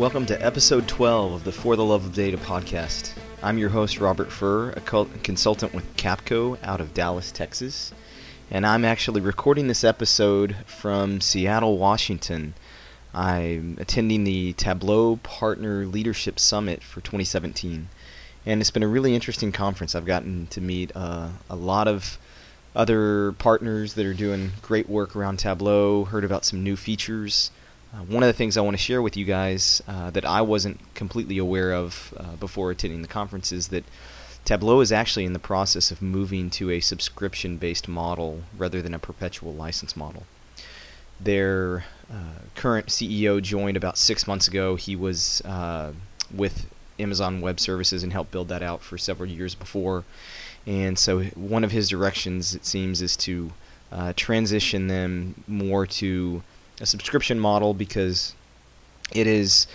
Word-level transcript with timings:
Welcome 0.00 0.24
to 0.26 0.42
episode 0.42 0.88
12 0.88 1.32
of 1.34 1.44
the 1.44 1.52
For 1.52 1.76
the 1.76 1.84
Love 1.84 2.06
of 2.06 2.14
Data 2.14 2.38
podcast. 2.38 3.12
I'm 3.42 3.58
your 3.58 3.68
host, 3.68 4.00
Robert 4.00 4.32
Furr, 4.32 4.70
a 4.70 4.80
consultant 4.80 5.74
with 5.74 5.94
Capco 5.98 6.56
out 6.62 6.80
of 6.80 6.94
Dallas, 6.94 7.30
Texas. 7.30 7.92
And 8.50 8.66
I'm 8.66 8.86
actually 8.86 9.20
recording 9.20 9.68
this 9.68 9.84
episode 9.84 10.56
from 10.64 11.20
Seattle, 11.20 11.76
Washington. 11.76 12.54
I'm 13.12 13.76
attending 13.78 14.24
the 14.24 14.54
Tableau 14.54 15.16
Partner 15.16 15.84
Leadership 15.84 16.40
Summit 16.40 16.82
for 16.82 17.02
2017. 17.02 17.90
And 18.46 18.60
it's 18.62 18.70
been 18.70 18.82
a 18.82 18.88
really 18.88 19.14
interesting 19.14 19.52
conference. 19.52 19.94
I've 19.94 20.06
gotten 20.06 20.46
to 20.46 20.62
meet 20.62 20.92
uh, 20.94 21.28
a 21.50 21.56
lot 21.56 21.88
of 21.88 22.18
other 22.74 23.32
partners 23.32 23.92
that 23.94 24.06
are 24.06 24.14
doing 24.14 24.52
great 24.62 24.88
work 24.88 25.14
around 25.14 25.40
Tableau, 25.40 26.06
heard 26.06 26.24
about 26.24 26.46
some 26.46 26.64
new 26.64 26.76
features. 26.76 27.50
Uh, 27.92 27.98
one 28.04 28.22
of 28.22 28.28
the 28.28 28.32
things 28.32 28.56
I 28.56 28.60
want 28.60 28.76
to 28.76 28.82
share 28.82 29.02
with 29.02 29.16
you 29.16 29.24
guys 29.24 29.82
uh, 29.88 30.10
that 30.10 30.24
I 30.24 30.42
wasn't 30.42 30.78
completely 30.94 31.38
aware 31.38 31.72
of 31.72 32.14
uh, 32.16 32.36
before 32.36 32.70
attending 32.70 33.02
the 33.02 33.08
conference 33.08 33.50
is 33.50 33.68
that 33.68 33.84
Tableau 34.44 34.80
is 34.80 34.92
actually 34.92 35.24
in 35.24 35.32
the 35.32 35.38
process 35.40 35.90
of 35.90 36.00
moving 36.00 36.50
to 36.50 36.70
a 36.70 36.80
subscription 36.80 37.56
based 37.56 37.88
model 37.88 38.42
rather 38.56 38.80
than 38.80 38.94
a 38.94 38.98
perpetual 38.98 39.52
license 39.52 39.96
model. 39.96 40.24
Their 41.18 41.84
uh, 42.10 42.40
current 42.54 42.86
CEO 42.86 43.42
joined 43.42 43.76
about 43.76 43.98
six 43.98 44.26
months 44.26 44.48
ago. 44.48 44.76
He 44.76 44.96
was 44.96 45.42
uh, 45.44 45.92
with 46.34 46.66
Amazon 46.98 47.40
Web 47.40 47.58
Services 47.60 48.02
and 48.02 48.12
helped 48.12 48.30
build 48.30 48.48
that 48.48 48.62
out 48.62 48.82
for 48.82 48.98
several 48.98 49.28
years 49.28 49.54
before. 49.54 50.04
And 50.66 50.98
so, 50.98 51.22
one 51.22 51.64
of 51.64 51.72
his 51.72 51.88
directions, 51.88 52.54
it 52.54 52.64
seems, 52.64 53.02
is 53.02 53.16
to 53.18 53.52
uh, 53.90 54.12
transition 54.14 54.86
them 54.86 55.42
more 55.46 55.86
to 55.86 56.42
a 56.80 56.86
subscription 56.86 57.38
model 57.38 57.74
because 57.74 58.34
it 59.12 59.26
is 59.26 59.66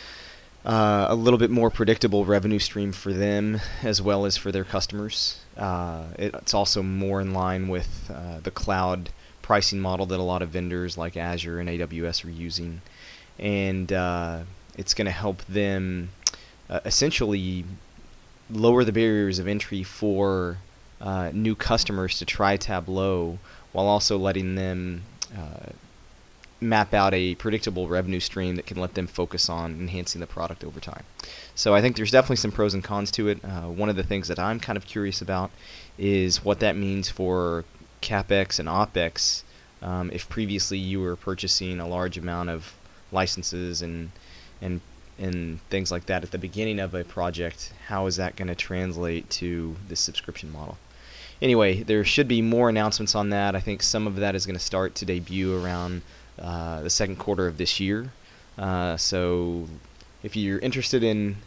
uh, 0.66 1.06
a 1.10 1.16
little 1.16 1.38
bit 1.38 1.52
more 1.52 1.70
predictable 1.70 2.26
revenue 2.26 2.58
stream 2.58 2.92
for 2.92 3.14
them 3.14 3.62
as 3.84 4.02
well 4.02 4.26
as 4.26 4.36
for 4.36 4.52
their 4.52 4.64
customers. 4.64 5.40
Uh, 5.56 6.06
it, 6.18 6.34
it's 6.34 6.54
also 6.54 6.82
more 6.82 7.22
in 7.22 7.34
line 7.34 7.68
with 7.68 8.10
uh, 8.14 8.40
the 8.42 8.52
cloud 8.52 9.10
pricing 9.42 9.80
model 9.80 10.08
that 10.08 10.20
a 10.20 10.24
lot 10.24 10.42
of 10.42 10.50
vendors 10.50 10.98
like 10.98 11.16
Azure 11.16 11.60
and 11.60 11.70
AWS 11.70 12.26
are 12.26 12.32
using, 12.32 12.82
and 13.38 13.94
uh, 13.94 14.40
it's 14.76 14.96
going 14.96 15.06
to 15.06 15.12
help 15.12 15.46
them 15.46 16.10
uh, 16.68 16.80
essentially 16.84 17.64
lower 18.50 18.84
the 18.84 18.92
barriers 18.92 19.38
of 19.38 19.48
entry 19.48 19.84
for 19.84 20.58
uh, 21.00 21.30
new 21.32 21.54
customers 21.54 22.18
to 22.18 22.26
try 22.26 22.58
Tableau 22.58 23.38
while 23.72 23.86
also 23.86 24.18
letting 24.18 24.56
them 24.56 25.04
map 26.66 26.94
out 26.94 27.14
a 27.14 27.36
predictable 27.36 27.88
revenue 27.88 28.20
stream 28.20 28.56
that 28.56 28.66
can 28.66 28.78
let 28.78 28.94
them 28.94 29.08
focus 29.08 29.50
on 29.50 29.72
enhancing 29.72 30.22
the 30.22 30.28
product 30.28 30.64
over 30.64 30.80
time. 30.80 31.04
So 31.56 31.74
I 31.74 31.82
think 31.82 31.96
there's 31.96 32.12
definitely 32.12 32.38
some 32.38 32.52
pros 32.52 32.74
and 32.74 32.84
cons 32.84 33.12
to 33.12 33.28
it. 33.28 33.44
Uh, 33.44 33.70
one 33.70 33.90
of 33.90 33.96
the 33.96 34.04
things 34.04 34.28
that 34.28 34.40
I'm 34.40 34.60
kind 34.60 34.78
of 34.78 34.86
curious 34.86 35.22
about 35.22 35.52
is 35.98 36.44
what 36.44 36.60
that 36.60 36.76
means 36.76 37.10
for 37.10 37.64
capex 38.02 38.60
and 38.60 38.68
opex. 38.68 39.44
Um, 39.82 40.10
if 40.12 40.28
previously 40.30 40.78
you 40.78 41.02
were 41.02 41.16
purchasing 41.16 41.80
a 41.80 41.88
large 41.88 42.18
amount 42.18 42.50
of 42.50 42.74
licenses 43.12 43.82
and 43.82 44.12
and 44.62 44.82
and 45.18 45.62
things 45.70 45.92
like 45.92 46.08
that 46.08 46.24
at 46.24 46.32
the 46.32 46.38
beginning 46.38 46.80
of 46.80 46.94
a 46.94 47.04
project, 47.04 47.74
how 47.88 48.06
is 48.06 48.18
that 48.18 48.36
going 48.36 48.50
to 48.50 48.56
translate 48.56 49.30
to 49.30 49.76
the 49.88 49.96
subscription 49.96 50.52
model? 50.52 50.78
Anyway, 51.42 51.84
there 51.84 52.04
should 52.04 52.28
be 52.28 52.42
more 52.42 52.70
announcements 52.70 53.16
on 53.16 53.30
that. 53.30 53.56
I 53.56 53.60
think 53.60 53.82
some 53.82 54.08
of 54.08 54.18
that 54.18 54.36
is 54.36 54.46
going 54.46 54.58
to 54.58 54.64
start 54.64 54.96
to 54.96 55.06
debut 55.06 55.58
around 55.58 56.02
uh, 56.40 56.82
the 56.82 56.90
second 56.90 57.18
quarter 57.18 57.48
of 57.48 57.58
this 57.58 57.80
year. 57.80 58.12
Uh, 58.58 58.98
so 58.98 59.68
if 60.24 60.36
you're 60.36 60.60
interested 60.60 61.04
in 61.04 61.38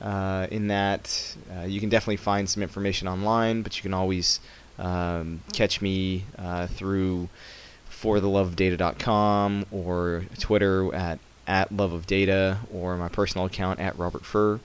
uh, 0.00 0.46
in 0.50 0.68
that, 0.68 1.36
uh, 1.56 1.62
you 1.62 1.80
can 1.80 1.88
definitely 1.88 2.16
find 2.16 2.48
some 2.48 2.62
information 2.62 3.08
online, 3.08 3.62
but 3.62 3.76
you 3.76 3.82
can 3.82 3.94
always 3.94 4.40
um, 4.78 5.40
catch 5.52 5.80
me 5.80 6.24
uh, 6.38 6.66
through 6.66 7.28
fortheloveofdata.com 7.90 9.66
or 9.70 10.24
Twitter 10.38 10.94
at 10.94 11.18
at 11.48 11.70
love 11.72 11.92
or 12.72 12.96
my 12.96 13.08
personal 13.08 13.46
account 13.46 13.78
at 13.78 13.96
Robert 13.96 14.24
Furr, 14.24 14.58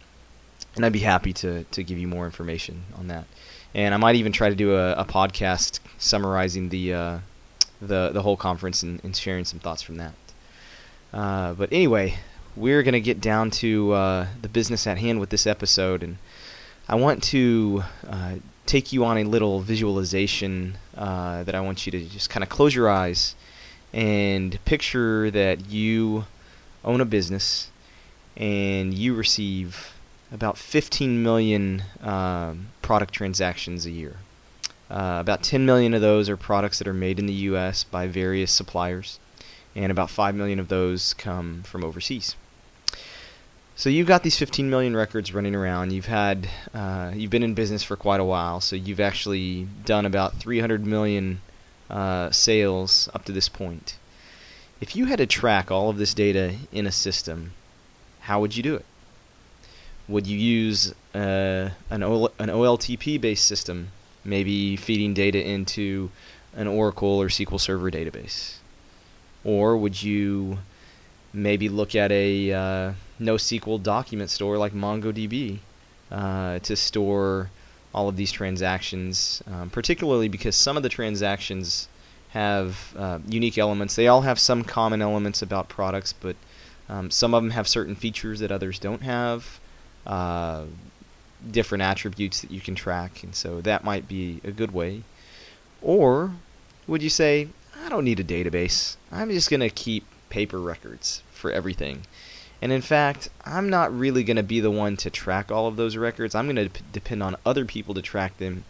and 0.76 0.86
I'd 0.86 0.92
be 0.92 1.00
happy 1.00 1.32
to 1.34 1.64
to 1.64 1.84
give 1.84 1.98
you 1.98 2.08
more 2.08 2.26
information 2.26 2.84
on 2.98 3.08
that. 3.08 3.26
And 3.74 3.94
I 3.94 3.98
might 3.98 4.16
even 4.16 4.34
try 4.34 4.50
to 4.50 4.56
do 4.56 4.76
a, 4.76 4.94
a 4.94 5.06
podcast 5.06 5.80
summarizing 5.98 6.70
the 6.70 7.22
the 7.82 8.12
the 8.14 8.22
whole 8.22 8.38
conference 8.38 8.84
and, 8.84 9.04
and 9.04 9.16
sharing 9.16 9.46
some 9.46 9.60
thoughts 9.60 9.82
from 9.82 9.98
that. 9.98 10.14
Uh, 11.14 11.54
but 11.54 11.72
anyway, 11.72 12.18
we're 12.56 12.84
going 12.84 12.94
to 12.94 13.02
get 13.02 13.20
down 13.20 13.52
to 13.52 13.92
uh, 13.94 14.28
the 14.42 14.50
business 14.50 14.88
at 14.88 14.98
hand 14.98 15.20
with 15.20 15.30
this 15.30 15.46
episode, 15.48 16.04
and 16.04 16.18
I 16.88 16.96
want 16.96 17.24
to 17.24 17.84
uh, 18.08 18.36
take 18.66 18.94
you 18.94 19.04
on 19.06 19.18
a 19.18 19.24
little 19.24 19.62
visualization 19.62 20.78
uh, 20.96 21.44
that 21.44 21.56
I 21.56 21.62
want 21.62 21.86
you 21.86 21.92
to 21.92 22.06
just 22.06 22.30
kind 22.30 22.44
of 22.44 22.50
close 22.50 22.74
your 22.74 22.90
eyes 22.90 23.36
and 23.94 24.64
picture 24.66 25.30
that 25.32 25.70
you 25.70 26.26
own 26.84 27.02
a 27.02 27.06
business 27.06 27.70
and 28.38 28.94
you 28.94 29.14
receive 29.14 29.94
about 30.32 30.58
15 30.58 31.22
million 31.22 31.84
um, 32.02 32.68
product 32.82 33.14
transactions 33.14 33.86
a 33.86 33.92
year. 33.92 34.18
Uh, 34.92 35.22
about 35.22 35.42
10 35.42 35.66
million 35.66 35.94
of 35.94 36.02
those 36.02 36.28
are 36.28 36.36
products 36.36 36.78
that 36.80 36.88
are 36.88 36.94
made 36.94 37.18
in 37.18 37.26
the 37.26 37.48
U.S. 37.48 37.86
by 37.86 38.08
various 38.08 38.52
suppliers, 38.52 39.20
and 39.74 39.90
about 39.90 40.10
5 40.10 40.36
million 40.36 40.60
of 40.60 40.68
those 40.68 41.14
come 41.14 41.64
from 41.64 41.86
overseas. 41.86 42.36
So 43.78 43.90
you've 43.90 44.08
got 44.08 44.24
these 44.24 44.38
15 44.38 44.70
million 44.70 44.94
records 44.94 45.34
running 45.34 45.56
around. 45.56 45.94
You've 45.94 46.08
had, 46.08 46.50
uh, 46.74 47.14
you've 47.16 47.32
been 47.32 47.42
in 47.42 47.54
business 47.54 47.84
for 47.84 47.96
quite 47.96 48.20
a 48.20 48.26
while, 48.26 48.60
so 48.60 48.76
you've 48.76 49.00
actually 49.00 49.66
done 49.86 50.06
about 50.06 50.36
300 50.36 50.86
million 50.86 51.40
uh, 51.90 52.30
sales 52.32 53.08
up 53.14 53.24
to 53.26 53.32
this 53.32 53.48
point. 53.48 53.98
If 54.82 54.94
you 54.94 55.06
had 55.06 55.20
to 55.20 55.26
track 55.26 55.72
all 55.72 55.90
of 55.90 56.00
this 56.00 56.14
data 56.14 56.56
in 56.74 56.86
a 56.86 56.92
system, 56.92 57.54
how 58.20 58.42
would 58.42 58.58
you 58.58 58.64
do 58.64 58.76
it? 58.76 58.86
Would 60.10 60.28
you 60.28 60.38
use 60.38 60.94
uh, 61.16 61.70
an, 61.90 62.04
an 62.04 62.50
OLTP 62.50 63.22
based 63.22 63.46
system 63.46 63.94
maybe 64.24 64.76
feeding 64.76 65.14
data 65.14 65.44
into 65.44 66.12
an 66.56 66.68
Oracle 66.68 67.22
or 67.22 67.28
SQL 67.28 67.60
Server 67.60 67.90
database? 67.92 68.56
Or 69.44 69.78
would 69.78 70.02
you 70.02 70.60
maybe 71.34 71.70
look 71.70 71.96
at 71.96 72.12
a 72.12 72.52
uh, 72.52 72.94
NoSQL 73.20 73.82
document 73.82 74.30
store 74.30 74.58
like 74.58 74.74
MongoDB 74.74 75.60
uh, 76.12 76.60
to 76.60 76.76
store 76.76 77.50
all 77.94 78.08
of 78.08 78.16
these 78.16 78.32
transactions, 78.32 79.42
um, 79.48 79.70
particularly 79.70 80.28
because 80.28 80.56
some 80.56 80.78
of 80.78 80.84
the 80.84 80.90
transactions 80.90 81.88
have 82.30 82.94
uh, 82.98 83.20
unique 83.28 83.58
elements. 83.58 83.96
They 83.96 84.08
all 84.08 84.22
have 84.22 84.40
some 84.40 84.64
common 84.64 85.02
elements 85.02 85.42
about 85.42 85.68
products, 85.68 86.14
but 86.14 86.36
um, 86.88 87.12
some 87.12 87.34
of 87.34 87.44
them 87.44 87.52
have 87.52 87.68
certain 87.68 87.96
features 87.96 88.40
that 88.40 88.52
others 88.52 88.80
don't 88.80 89.02
have. 89.02 89.60
Uh, 90.06 90.66
different 91.50 91.82
attributes 91.82 92.42
that 92.42 92.52
you 92.52 92.62
can 92.62 92.76
track, 92.76 93.24
and 93.24 93.34
so 93.36 93.62
that 93.62 93.84
might 93.84 94.08
be 94.08 94.42
a 94.44 94.52
good 94.52 94.72
way. 94.72 95.04
Or 95.82 96.34
would 96.88 97.02
you 97.02 97.10
say, 97.10 97.48
I 97.84 97.90
don't 97.90 98.06
need 98.06 98.20
a 98.20 98.24
database. 98.24 98.98
I'm 99.12 99.30
just 99.30 99.50
going 99.50 99.62
to 99.62 99.70
keep 99.70 100.06
paper 100.30 100.60
records 100.60 101.24
for 101.32 101.52
everything. 101.52 102.04
And 102.62 102.72
in 102.72 102.82
fact, 102.82 103.30
I'm 103.44 103.70
not 103.70 103.98
really 103.98 104.24
going 104.24 104.38
to 104.38 104.44
be 104.44 104.60
the 104.60 104.70
one 104.70 104.96
to 104.98 105.10
track 105.10 105.52
all 105.52 105.68
of 105.68 105.78
those 105.78 105.98
records. 105.98 106.36
I'm 106.36 106.46
going 106.46 106.68
to 106.68 106.70
p- 106.70 106.84
depend 106.92 107.24
on 107.24 107.36
other 107.44 107.66
people 107.66 107.96
to 107.96 108.02
track 108.02 108.38
them 108.38 108.66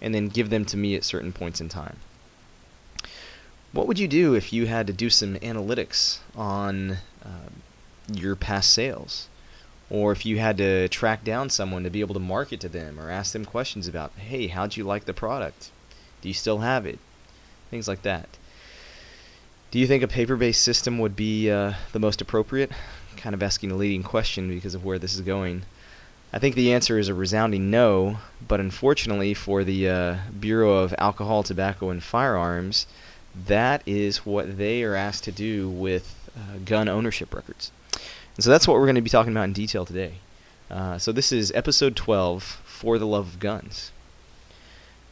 and 0.00 0.14
then 0.14 0.28
give 0.28 0.48
them 0.50 0.64
to 0.66 0.76
me 0.76 0.94
at 0.94 1.04
certain 1.04 1.32
points 1.32 1.60
in 1.60 1.68
time. 1.68 1.98
What 3.72 3.86
would 3.86 3.98
you 3.98 4.08
do 4.08 4.34
if 4.34 4.52
you 4.52 4.66
had 4.66 4.86
to 4.86 4.92
do 4.92 5.10
some 5.10 5.34
analytics 5.36 6.18
on 6.34 6.98
uh, 7.22 7.50
your 8.10 8.36
past 8.36 8.72
sales? 8.72 9.28
Or 9.94 10.10
if 10.10 10.26
you 10.26 10.38
had 10.38 10.58
to 10.58 10.88
track 10.88 11.22
down 11.22 11.48
someone 11.48 11.84
to 11.84 11.88
be 11.88 12.00
able 12.00 12.14
to 12.14 12.20
market 12.20 12.58
to 12.58 12.68
them 12.68 12.98
or 12.98 13.10
ask 13.10 13.32
them 13.32 13.44
questions 13.44 13.86
about, 13.86 14.10
hey, 14.16 14.48
how'd 14.48 14.76
you 14.76 14.82
like 14.82 15.04
the 15.04 15.14
product? 15.14 15.70
Do 16.20 16.26
you 16.26 16.34
still 16.34 16.58
have 16.58 16.84
it? 16.84 16.98
Things 17.70 17.86
like 17.86 18.02
that. 18.02 18.28
Do 19.70 19.78
you 19.78 19.86
think 19.86 20.02
a 20.02 20.08
paper 20.08 20.34
based 20.34 20.62
system 20.62 20.98
would 20.98 21.14
be 21.14 21.48
uh, 21.48 21.74
the 21.92 22.00
most 22.00 22.20
appropriate? 22.20 22.72
Kind 23.16 23.34
of 23.34 23.42
asking 23.42 23.70
a 23.70 23.76
leading 23.76 24.02
question 24.02 24.48
because 24.48 24.74
of 24.74 24.84
where 24.84 24.98
this 24.98 25.14
is 25.14 25.20
going. 25.20 25.62
I 26.32 26.40
think 26.40 26.56
the 26.56 26.72
answer 26.72 26.98
is 26.98 27.08
a 27.08 27.14
resounding 27.14 27.70
no, 27.70 28.18
but 28.48 28.58
unfortunately 28.58 29.32
for 29.32 29.62
the 29.62 29.88
uh, 29.88 30.16
Bureau 30.40 30.72
of 30.72 30.92
Alcohol, 30.98 31.44
Tobacco, 31.44 31.90
and 31.90 32.02
Firearms, 32.02 32.88
that 33.46 33.80
is 33.86 34.26
what 34.26 34.58
they 34.58 34.82
are 34.82 34.96
asked 34.96 35.22
to 35.24 35.30
do 35.30 35.68
with 35.68 36.16
uh, 36.36 36.58
gun 36.64 36.88
ownership 36.88 37.32
records. 37.32 37.70
And 38.36 38.44
so 38.44 38.50
that's 38.50 38.66
what 38.66 38.74
we're 38.74 38.86
going 38.86 38.96
to 38.96 39.00
be 39.00 39.10
talking 39.10 39.32
about 39.32 39.44
in 39.44 39.52
detail 39.52 39.86
today. 39.86 40.14
Uh, 40.70 40.98
so 40.98 41.12
this 41.12 41.30
is 41.30 41.52
episode 41.52 41.94
12 41.94 42.42
for 42.42 42.98
the 42.98 43.06
love 43.06 43.28
of 43.28 43.38
guns. 43.38 43.92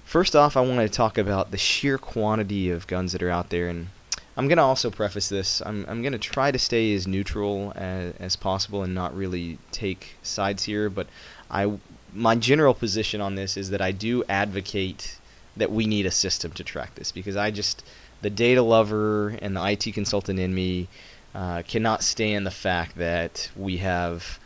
First 0.05 0.35
off, 0.35 0.57
I 0.57 0.61
want 0.61 0.81
to 0.81 0.89
talk 0.89 1.17
about 1.17 1.51
the 1.51 1.59
sheer 1.59 1.99
quantity 1.99 2.71
of 2.71 2.87
guns 2.87 3.13
that 3.13 3.23
are 3.23 3.31
out 3.31 3.51
there, 3.51 3.69
and 3.69 3.89
I'm 4.37 4.49
gonna 4.49 4.65
also 4.65 4.91
preface 4.91 5.29
this. 5.29 5.63
I'm 5.65 5.87
I'm 5.89 6.03
gonna 6.03 6.19
try 6.19 6.51
to 6.51 6.59
stay 6.59 6.95
as 6.95 7.07
neutral 7.07 7.73
as, 7.77 8.13
as 8.19 8.37
possible 8.37 8.83
and 8.83 8.95
not 8.95 9.17
really 9.17 9.59
take 9.71 10.17
sides 10.23 10.65
here. 10.65 10.91
But 10.91 11.07
I 11.51 11.79
my 12.13 12.35
general 12.35 12.75
position 12.75 13.21
on 13.21 13.37
this 13.37 13.57
is 13.57 13.71
that 13.71 13.81
I 13.81 13.93
do 13.93 14.23
advocate 14.29 15.17
that 15.57 15.71
we 15.71 15.87
need 15.87 16.07
a 16.07 16.11
system 16.11 16.53
to 16.53 16.65
track 16.65 16.95
this 16.95 17.13
because 17.13 17.37
I 17.37 17.51
just 17.51 17.83
the 18.21 18.31
data 18.31 18.63
lover 18.63 19.31
and 19.41 19.57
the 19.57 19.65
IT 19.65 19.95
consultant 19.95 20.39
in 20.39 20.55
me 20.55 20.89
uh, 21.35 21.63
cannot 21.63 22.03
stand 22.03 22.47
the 22.47 22.51
fact 22.51 22.97
that 22.97 23.51
we 23.57 23.79
have 23.79 24.39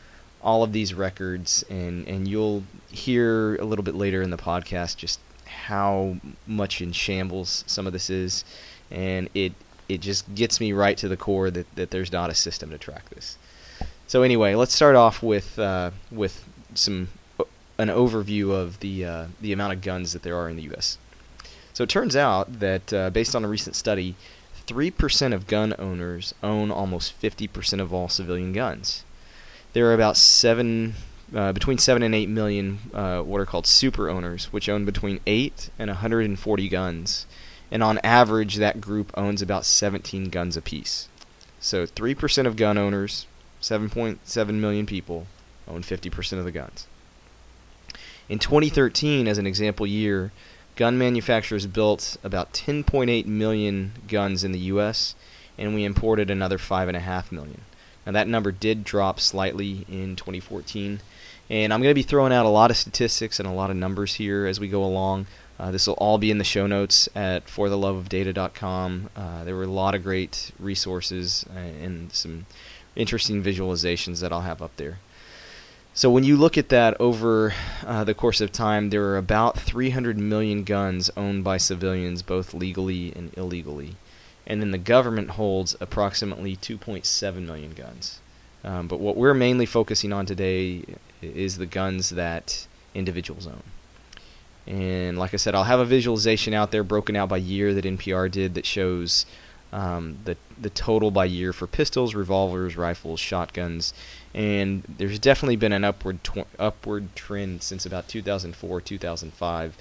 all 0.42 0.62
of 0.62 0.72
these 0.72 0.94
records 0.94 1.64
and 1.68 2.06
and 2.06 2.28
you'll 2.28 2.62
hear 2.90 3.56
a 3.56 3.64
little 3.64 3.82
bit 3.82 3.94
later 3.94 4.22
in 4.22 4.30
the 4.30 4.36
podcast 4.36 4.96
just 4.96 5.18
how 5.46 6.16
much 6.46 6.80
in 6.80 6.92
shambles 6.92 7.64
some 7.66 7.86
of 7.86 7.92
this 7.92 8.10
is 8.10 8.44
and 8.90 9.28
it 9.34 9.52
it 9.88 10.00
just 10.00 10.32
gets 10.34 10.60
me 10.60 10.72
right 10.72 10.96
to 10.98 11.08
the 11.08 11.16
core 11.16 11.50
that, 11.50 11.74
that 11.76 11.90
there's 11.90 12.12
not 12.12 12.30
a 12.30 12.34
system 12.34 12.70
to 12.70 12.78
track 12.78 13.08
this. 13.10 13.36
So 14.06 14.22
anyway, 14.22 14.54
let's 14.54 14.74
start 14.74 14.96
off 14.96 15.22
with 15.22 15.58
uh, 15.58 15.90
with 16.10 16.44
some 16.74 17.08
an 17.78 17.88
overview 17.88 18.52
of 18.52 18.80
the 18.80 19.04
uh, 19.04 19.26
the 19.40 19.52
amount 19.52 19.72
of 19.72 19.80
guns 19.80 20.12
that 20.12 20.22
there 20.22 20.36
are 20.36 20.48
in 20.48 20.56
the 20.56 20.62
U.S. 20.64 20.98
So 21.72 21.84
it 21.84 21.90
turns 21.90 22.16
out 22.16 22.60
that 22.60 22.92
uh, 22.92 23.10
based 23.10 23.36
on 23.36 23.44
a 23.44 23.48
recent 23.48 23.76
study, 23.76 24.14
three 24.66 24.90
percent 24.90 25.32
of 25.32 25.46
gun 25.46 25.74
owners 25.78 26.34
own 26.42 26.70
almost 26.70 27.12
fifty 27.12 27.46
percent 27.46 27.80
of 27.80 27.92
all 27.92 28.08
civilian 28.08 28.52
guns. 28.52 29.04
There 29.72 29.86
are 29.86 29.94
about 29.94 30.16
seven. 30.16 30.94
Uh, 31.34 31.52
between 31.52 31.76
7 31.76 32.04
and 32.04 32.14
8 32.14 32.28
million 32.28 32.78
uh, 32.94 33.20
what 33.20 33.40
are 33.40 33.44
called 33.44 33.66
super 33.66 34.08
owners, 34.08 34.44
which 34.52 34.68
own 34.68 34.84
between 34.84 35.18
8 35.26 35.70
and 35.76 35.90
140 35.90 36.68
guns. 36.68 37.26
And 37.68 37.82
on 37.82 37.98
average, 38.04 38.56
that 38.56 38.80
group 38.80 39.10
owns 39.16 39.42
about 39.42 39.66
17 39.66 40.30
guns 40.30 40.56
apiece. 40.56 41.08
So 41.58 41.84
3% 41.84 42.46
of 42.46 42.54
gun 42.54 42.78
owners, 42.78 43.26
7.7 43.60 44.54
million 44.54 44.86
people, 44.86 45.26
own 45.66 45.82
50% 45.82 46.38
of 46.38 46.44
the 46.44 46.52
guns. 46.52 46.86
In 48.28 48.38
2013, 48.38 49.26
as 49.26 49.38
an 49.38 49.46
example 49.46 49.86
year, 49.86 50.32
gun 50.76 50.99
manufacturers 50.99 51.67
built 51.67 52.17
about 52.23 52.52
10.8 52.52 53.26
million 53.26 53.93
guns 54.06 54.44
in 54.44 54.52
the 54.52 54.58
U.S., 54.61 55.14
and 55.58 55.75
we 55.75 55.84
imported 55.84 56.31
another 56.31 56.58
5.5 56.58 57.32
million. 57.32 57.62
Now, 58.05 58.12
that 58.12 58.28
number 58.28 58.52
did 58.52 58.84
drop 58.84 59.19
slightly 59.19 59.84
in 59.88 60.14
2014, 60.14 61.00
and 61.50 61.73
I'm 61.73 61.81
going 61.81 61.90
to 61.90 61.94
be 61.94 62.02
throwing 62.02 62.32
out 62.32 62.46
a 62.46 62.50
lot 62.50 62.70
of 62.70 62.76
statistics 62.76 63.40
and 63.40 63.49
a 63.49 63.52
lot 63.52 63.70
of 63.70 63.76
numbers 63.76 64.14
here 64.14 64.46
as 64.46 64.61
we 64.61 64.69
go 64.69 64.84
along. 64.84 65.26
Uh, 65.58 65.70
this 65.70 65.87
will 65.87 65.94
all 65.94 66.19
be 66.19 66.31
in 66.31 66.38
the 66.38 66.44
show 66.44 66.67
notes 66.67 67.08
at 67.14 67.46
fortheloveofdata.com. 67.46 69.11
Uh, 69.17 69.44
there 69.44 69.56
were 69.56 69.64
a 69.64 69.69
lot 69.69 69.94
of 69.94 70.02
great 70.02 70.52
resources 70.58 71.46
uh, 71.55 71.58
and 71.58 72.12
some 72.12 72.46
interesting 72.94 73.43
visualizations 73.43 74.20
that 74.20 74.32
I'll 74.32 74.43
have 74.43 74.61
up 74.61 74.76
there. 74.76 74.99
So 75.96 76.10
when 76.10 76.25
you 76.25 76.37
look 76.37 76.58
at 76.58 76.69
that 76.69 76.94
over 77.00 77.54
uh, 77.87 78.04
the 78.04 78.12
course 78.12 78.43
of 78.43 78.52
time, 78.52 78.90
there 78.90 79.04
are 79.04 79.16
about 79.16 79.58
300 79.58 80.19
million 80.19 80.62
guns 80.62 81.10
owned 81.16 81.43
by 81.43 81.56
civilians, 81.56 82.20
both 82.20 82.52
legally 82.52 83.14
and 83.16 83.32
illegally. 83.34 83.96
And 84.46 84.60
then 84.60 84.72
the 84.72 84.78
government 84.78 85.31
holds 85.31 85.75
approximately 85.81 86.54
2.7 86.54 87.46
million 87.46 87.72
guns. 87.72 88.20
Um, 88.62 88.88
but 88.88 89.00
what 89.00 89.16
we're 89.16 89.32
mainly 89.32 89.64
focusing 89.64 90.12
on 90.12 90.26
today 90.26 90.84
is 91.22 91.56
the 91.56 91.64
guns 91.64 92.10
that 92.10 92.66
individuals 92.94 93.46
own. 93.46 93.62
And 94.66 95.19
like 95.19 95.32
I 95.32 95.38
said, 95.38 95.54
I'll 95.54 95.64
have 95.64 95.81
a 95.81 95.87
visualization 95.87 96.52
out 96.52 96.72
there 96.72 96.84
broken 96.84 97.16
out 97.16 97.31
by 97.31 97.38
year 97.38 97.72
that 97.72 97.87
NPR 97.87 98.31
did 98.31 98.52
that 98.52 98.66
shows 98.66 99.25
um, 99.72 100.18
the 100.24 100.36
the 100.60 100.70
total 100.70 101.10
by 101.10 101.24
year 101.24 101.52
for 101.52 101.66
pistols, 101.66 102.14
revolvers, 102.14 102.76
rifles, 102.76 103.20
shotguns, 103.20 103.92
and 104.34 104.82
there's 104.98 105.18
definitely 105.18 105.56
been 105.56 105.72
an 105.72 105.84
upward 105.84 106.22
tw- 106.24 106.46
upward 106.58 107.14
trend 107.14 107.62
since 107.62 107.84
about 107.84 108.08
2004 108.08 108.80
2005. 108.80 109.76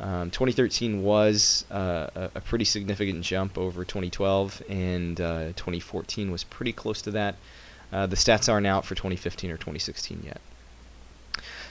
Um, 0.00 0.30
2013 0.30 1.02
was 1.02 1.64
uh, 1.72 2.28
a, 2.34 2.40
pretty 2.40 2.64
significant 2.64 3.22
jump 3.24 3.58
over 3.58 3.84
2012, 3.84 4.62
and 4.68 5.20
uh, 5.20 5.46
2014 5.56 6.30
was 6.30 6.44
pretty 6.44 6.72
close 6.72 7.02
to 7.02 7.10
that. 7.12 7.34
Uh, 7.92 8.06
the 8.06 8.14
stats 8.14 8.52
aren't 8.52 8.66
out 8.66 8.84
for 8.84 8.94
2015 8.94 9.50
or 9.50 9.56
2016 9.56 10.22
yet. 10.24 10.40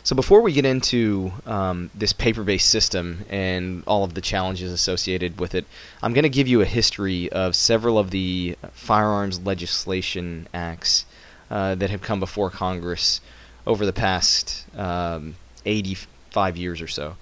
So 0.07 0.15
before 0.15 0.39
we 0.39 0.54
get 0.54 0.63
into 0.63 1.33
um, 1.45 1.89
this 1.94 2.13
paper-based 2.13 2.69
system 2.69 3.25
and 3.30 3.83
all 3.86 4.06
of 4.06 4.13
the 4.13 4.21
challenges 4.21 4.71
associated 4.71 5.38
with 5.38 5.54
it, 5.54 5.65
I'm 6.01 6.13
going 6.13 6.24
to 6.24 6.30
give 6.30 6.48
you 6.48 6.62
a 6.62 6.65
history 6.65 7.30
of 7.30 7.57
several 7.57 8.00
of 8.00 8.12
the 8.12 8.56
firearms 8.71 9.42
legislation 9.42 10.48
acts 10.54 11.06
uh, 11.51 11.75
that 11.75 11.89
have 11.89 12.01
come 12.01 12.21
before 12.21 12.50
Congress 12.50 13.19
over 13.65 13.86
the 13.86 13.92
past 13.92 14.65
um, 14.77 15.36
85 15.65 16.56
years 16.56 16.81
or 16.81 16.88
so. 16.88 17.18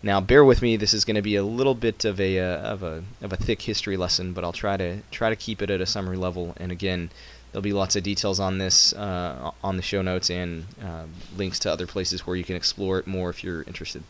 Now, 0.00 0.20
bear 0.20 0.44
with 0.44 0.62
me. 0.62 0.76
This 0.76 0.94
is 0.94 1.04
going 1.04 1.16
to 1.16 1.22
be 1.22 1.34
a 1.34 1.42
little 1.42 1.74
bit 1.74 2.04
of 2.04 2.20
a 2.20 2.38
uh, 2.38 2.58
of 2.58 2.84
a 2.84 3.02
of 3.20 3.32
a 3.32 3.36
thick 3.36 3.62
history 3.62 3.96
lesson, 3.96 4.32
but 4.32 4.44
I'll 4.44 4.52
try 4.52 4.76
to 4.76 5.00
try 5.10 5.28
to 5.28 5.34
keep 5.34 5.60
it 5.60 5.70
at 5.70 5.80
a 5.80 5.86
summary 5.86 6.16
level. 6.16 6.54
And 6.56 6.70
again, 6.70 7.10
There'll 7.50 7.62
be 7.62 7.72
lots 7.72 7.96
of 7.96 8.02
details 8.02 8.38
on 8.38 8.58
this 8.58 8.92
uh, 8.92 9.52
on 9.64 9.76
the 9.76 9.82
show 9.82 10.02
notes 10.02 10.30
and 10.30 10.66
uh, 10.82 11.04
links 11.36 11.58
to 11.60 11.72
other 11.72 11.86
places 11.86 12.26
where 12.26 12.36
you 12.36 12.44
can 12.44 12.56
explore 12.56 12.98
it 12.98 13.06
more 13.06 13.30
if 13.30 13.42
you're 13.42 13.62
interested. 13.62 14.02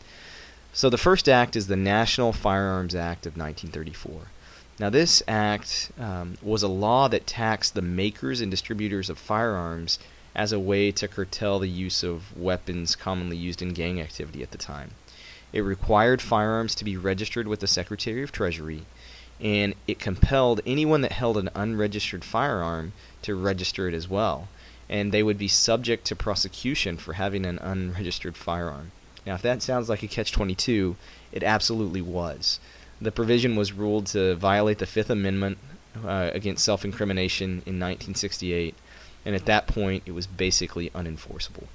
So 0.73 0.89
the 0.89 0.97
first 0.97 1.27
act 1.27 1.55
is 1.55 1.67
the 1.67 1.75
National 1.75 2.31
Firearms 2.31 2.93
Act 2.93 3.25
of 3.25 3.37
1934. 3.37 4.27
Now, 4.79 4.89
this 4.89 5.21
act 5.27 5.91
um, 5.99 6.37
was 6.41 6.63
a 6.63 6.69
law 6.69 7.09
that 7.09 7.27
taxed 7.27 7.73
the 7.73 7.81
makers 7.81 8.39
and 8.39 8.49
distributors 8.49 9.09
of 9.09 9.17
firearms 9.17 9.99
as 10.35 10.53
a 10.53 10.59
way 10.59 10.91
to 10.91 11.07
curtail 11.07 11.59
the 11.59 11.67
use 11.67 12.01
of 12.01 12.37
weapons 12.37 12.95
commonly 12.95 13.35
used 13.35 13.61
in 13.61 13.73
gang 13.73 13.99
activity 13.99 14.41
at 14.41 14.51
the 14.51 14.57
time. 14.57 14.91
It 15.51 15.61
required 15.61 16.21
firearms 16.21 16.75
to 16.75 16.85
be 16.85 16.95
registered 16.95 17.47
with 17.47 17.59
the 17.59 17.67
Secretary 17.67 18.23
of 18.23 18.31
Treasury, 18.31 18.85
and 19.41 19.73
it 19.87 19.99
compelled 19.99 20.61
anyone 20.65 21.01
that 21.01 21.13
held 21.13 21.37
an 21.37 21.49
unregistered 21.55 22.23
firearm 22.23 22.93
to 23.23 23.35
register 23.35 23.87
it 23.87 23.93
as 23.93 24.07
well. 24.07 24.47
And 24.89 25.11
they 25.11 25.23
would 25.23 25.37
be 25.37 25.47
subject 25.47 26.05
to 26.05 26.15
prosecution 26.15 26.97
for 26.97 27.13
having 27.13 27.45
an 27.45 27.59
unregistered 27.59 28.35
firearm. 28.35 28.91
Now, 29.25 29.35
if 29.35 29.41
that 29.43 29.61
sounds 29.61 29.89
like 29.89 30.01
a 30.01 30.07
catch 30.07 30.31
22, 30.31 30.95
it 31.31 31.43
absolutely 31.43 32.01
was. 32.01 32.59
The 32.99 33.11
provision 33.11 33.55
was 33.55 33.71
ruled 33.71 34.07
to 34.07 34.35
violate 34.35 34.79
the 34.79 34.85
Fifth 34.85 35.09
Amendment 35.09 35.57
uh, 36.03 36.31
against 36.33 36.65
self 36.65 36.83
incrimination 36.83 37.61
in 37.65 37.79
1968, 37.79 38.75
and 39.25 39.35
at 39.35 39.45
that 39.45 39.67
point, 39.67 40.03
it 40.05 40.11
was 40.11 40.27
basically 40.27 40.89
unenforceable 40.91 41.67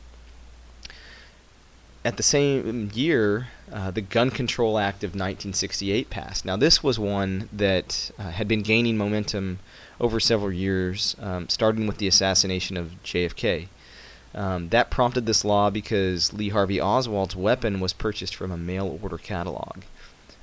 at 2.05 2.19
the 2.19 2.23
same 2.23 2.91
year, 2.93 3.49
uh, 3.73 3.91
the 3.91 4.03
Gun 4.03 4.31
Control 4.31 4.79
Act 4.79 5.03
of 5.05 5.11
1968 5.11 6.11
passed. 6.11 6.45
Now, 6.45 6.57
this 6.57 6.83
was 6.83 6.99
one 6.99 7.49
that 7.51 8.11
uh, 8.19 8.31
had 8.31 8.47
been 8.47 8.63
gaining 8.63 8.99
momentum 8.99 9.59
over 9.99 10.21
several 10.21 10.53
years, 10.53 11.17
um, 11.19 11.49
starting 11.49 11.87
with 11.87 11.97
the 11.97 12.07
assassination 12.07 12.77
of 12.77 13.03
JFK. 13.03 13.69
Um, 14.35 14.69
that 14.71 14.91
prompted 14.91 15.25
this 15.25 15.45
law 15.45 15.71
because 15.71 16.33
Lee 16.33 16.51
Harvey 16.51 16.81
Oswald's 16.81 17.37
weapon 17.37 17.81
was 17.81 17.93
purchased 17.93 18.35
from 18.35 18.51
a 18.51 18.57
mail 18.57 18.99
order 19.03 19.17
catalog. 19.17 19.83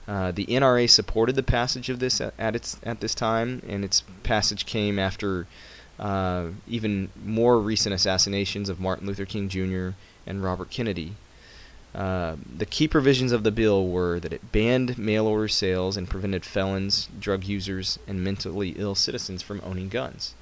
Uh, 0.08 0.32
the 0.32 0.46
NRA 0.48 0.89
supported 0.89 1.36
the 1.36 1.44
passage 1.44 1.89
of 1.89 2.00
this 2.00 2.20
at, 2.20 2.34
at, 2.39 2.56
its 2.56 2.80
at 2.84 3.01
this 3.01 3.13
time, 3.13 3.62
and 3.68 3.86
its 3.86 4.03
passage 4.24 4.65
came 4.65 4.98
after 4.98 5.46
uh, 6.00 6.48
even 6.68 7.10
more 7.24 7.60
recent 7.60 7.94
assassinations 7.94 8.68
of 8.68 8.80
Martin 8.80 9.06
Luther 9.06 9.25
King 9.25 9.48
Jr. 9.48 9.89
and 10.25 10.44
Robert 10.44 10.72
Kennedy. 10.72 11.15
Uh, 11.93 12.38
the 12.57 12.65
key 12.65 12.88
provisions 12.88 13.31
of 13.33 13.43
the 13.43 13.51
bill 13.51 13.88
were 13.88 14.19
that 14.19 14.31
it 14.31 14.51
banned 14.51 14.98
mail 14.98 15.27
order 15.27 15.48
sales 15.48 15.98
and 15.98 16.10
prevented 16.10 16.45
felons, 16.45 17.10
drug 17.19 17.43
users, 17.43 18.00
and 18.07 18.24
mentally 18.24 18.69
ill 18.77 18.95
citizens 18.95 19.41
from 19.41 19.62
owning 19.63 19.89
guns. 19.89 20.33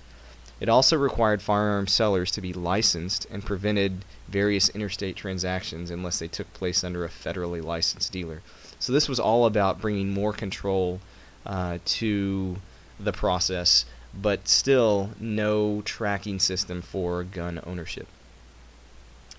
It 0.59 0.69
also 0.69 0.97
required 0.97 1.41
firearm 1.41 1.87
sellers 1.87 2.31
to 2.31 2.41
be 2.41 2.53
licensed 2.53 3.25
and 3.31 3.45
prevented 3.45 4.03
various 4.27 4.69
interstate 4.69 5.15
transactions 5.15 5.89
unless 5.89 6.19
they 6.19 6.27
took 6.27 6.53
place 6.53 6.83
under 6.83 7.05
a 7.05 7.09
federally 7.09 7.63
licensed 7.63 8.11
dealer. 8.11 8.41
So 8.77 8.93
this 8.93 9.09
was 9.09 9.19
all 9.19 9.45
about 9.45 9.81
bringing 9.81 10.13
more 10.13 10.33
control 10.33 10.99
uh, 11.45 11.79
to 11.85 12.57
the 12.99 13.13
process, 13.13 13.85
but 14.13 14.47
still 14.47 15.11
no 15.19 15.81
tracking 15.81 16.39
system 16.39 16.81
for 16.81 17.23
gun 17.23 17.61
ownership. 17.65 18.07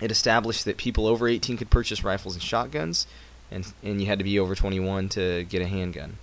It 0.01 0.11
established 0.11 0.65
that 0.65 0.77
people 0.77 1.05
over 1.05 1.27
18 1.27 1.57
could 1.57 1.69
purchase 1.69 2.03
rifles 2.03 2.33
and 2.33 2.43
shotguns, 2.43 3.05
and, 3.51 3.71
and 3.83 4.01
you 4.01 4.07
had 4.07 4.17
to 4.17 4.23
be 4.25 4.39
over 4.39 4.55
21 4.55 5.09
to 5.09 5.43
get 5.43 5.61
a 5.61 5.67
handgun. 5.67 6.17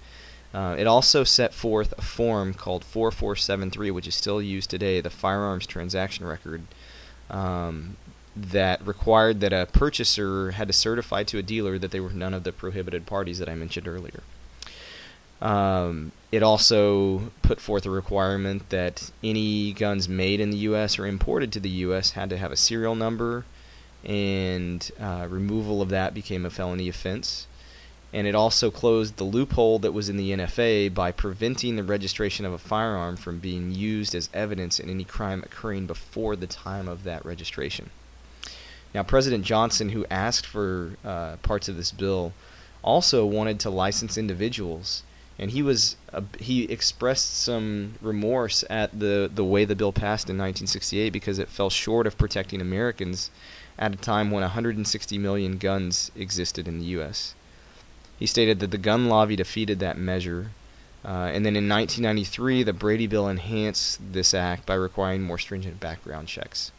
Uh, 0.53 0.75
it 0.79 0.87
also 0.87 1.25
set 1.25 1.55
forth 1.55 1.95
a 1.97 2.03
form 2.03 2.55
called 2.55 2.85
4473, 2.85 3.91
which 3.91 4.09
is 4.09 4.15
still 4.15 4.43
used 4.43 4.71
today, 4.71 5.01
the 5.01 5.11
firearms 5.11 5.67
transaction 5.67 6.27
record, 6.27 6.63
um, 7.31 7.97
that 8.35 8.85
required 8.87 9.41
that 9.41 9.53
a 9.53 9.67
purchaser 9.73 10.53
had 10.53 10.69
to 10.69 10.73
certify 10.73 11.23
to 11.25 11.39
a 11.39 11.43
dealer 11.43 11.79
that 11.79 11.91
they 11.91 12.01
were 12.01 12.11
none 12.11 12.35
of 12.35 12.45
the 12.45 12.53
prohibited 12.53 13.07
parties 13.07 13.39
that 13.39 13.49
I 13.49 13.55
mentioned 13.55 13.87
earlier. 13.87 14.23
Um, 15.41 16.13
it 16.33 16.43
also 16.43 17.31
put 17.43 17.61
forth 17.61 17.87
a 17.87 17.91
requirement 17.91 18.71
that 18.71 19.11
any 19.23 19.73
guns 19.73 20.09
made 20.09 20.41
in 20.41 20.51
the 20.51 20.57
U.S. 20.59 20.99
or 20.99 21.07
imported 21.07 21.53
to 21.53 21.61
the 21.61 21.69
U.S. 21.69 22.13
had 22.13 22.31
to 22.31 22.37
have 22.37 22.51
a 22.51 22.57
serial 22.57 22.95
number, 22.95 23.45
and 24.05 24.91
uh, 25.01 25.27
removal 25.29 25.83
of 25.83 25.89
that 25.91 26.15
became 26.15 26.47
a 26.47 26.51
felony 26.51 26.89
offense. 26.89 27.47
And 28.13 28.27
it 28.27 28.35
also 28.35 28.71
closed 28.71 29.17
the 29.17 29.25
loophole 29.25 29.79
that 29.81 29.93
was 29.93 30.09
in 30.09 30.17
the 30.17 30.31
NFA 30.31 30.95
by 30.95 31.13
preventing 31.13 31.77
the 31.77 31.83
registration 31.83 32.47
of 32.47 32.53
a 32.53 32.59
firearm 32.59 33.17
from 33.17 33.39
being 33.39 33.71
used 33.71 34.15
as 34.15 34.31
evidence 34.33 34.81
in 34.81 34.89
any 34.89 35.05
crime 35.05 35.43
occurring 35.45 35.87
before 35.87 36.35
the 36.35 36.47
time 36.47 36.89
of 36.89 37.05
that 37.05 37.25
registration. 37.25 37.91
Now, 38.95 39.03
President 39.03 39.45
Johnson, 39.45 39.91
who 39.91 40.07
asked 40.11 40.47
for 40.47 40.97
uh, 41.05 41.37
parts 41.43 41.69
of 41.69 41.77
this 41.77 41.93
bill, 41.93 42.33
also 42.83 43.27
wanted 43.27 43.61
to 43.61 43.71
license 43.71 44.17
individuals 44.17 45.03
and 45.39 45.53
he 45.53 45.63
was 45.63 45.97
uh, 46.13 46.21
he 46.39 46.65
expressed 46.65 47.39
some 47.39 47.95
remorse 48.03 48.65
at 48.69 48.99
the 48.99 49.31
the 49.33 49.45
way 49.45 49.65
the 49.65 49.77
bill 49.77 49.93
passed 49.93 50.29
in 50.29 50.37
1968 50.37 51.11
because 51.11 51.39
it 51.39 51.49
fell 51.49 51.71
short 51.71 52.07
of 52.07 52.19
protecting 52.19 52.61
Americans 52.61 53.31
at 53.79 53.95
a 53.95 53.97
time 53.97 54.31
when 54.31 54.43
160 54.43 55.19
million 55.19 55.59
guns 55.59 56.11
existed 56.17 56.67
in 56.67 56.79
the 56.79 56.87
U.S. 56.87 57.35
He 58.19 58.27
stated 58.27 58.61
that 58.61 58.71
the 58.71 58.79
gun 58.79 59.09
lobby 59.09 59.37
defeated 59.37 59.79
that 59.79 59.97
measure, 59.97 60.51
uh, 61.05 61.31
and 61.33 61.47
then 61.47 61.55
in 61.55 61.69
1993 61.69 62.65
the 62.65 62.73
Brady 62.73 63.07
bill 63.07 63.29
enhanced 63.29 64.01
this 64.13 64.35
act 64.35 64.67
by 64.67 64.75
requiring 64.75 65.23
more 65.23 65.39
stringent 65.39 65.79
background 65.79 66.29
checks. 66.29 66.73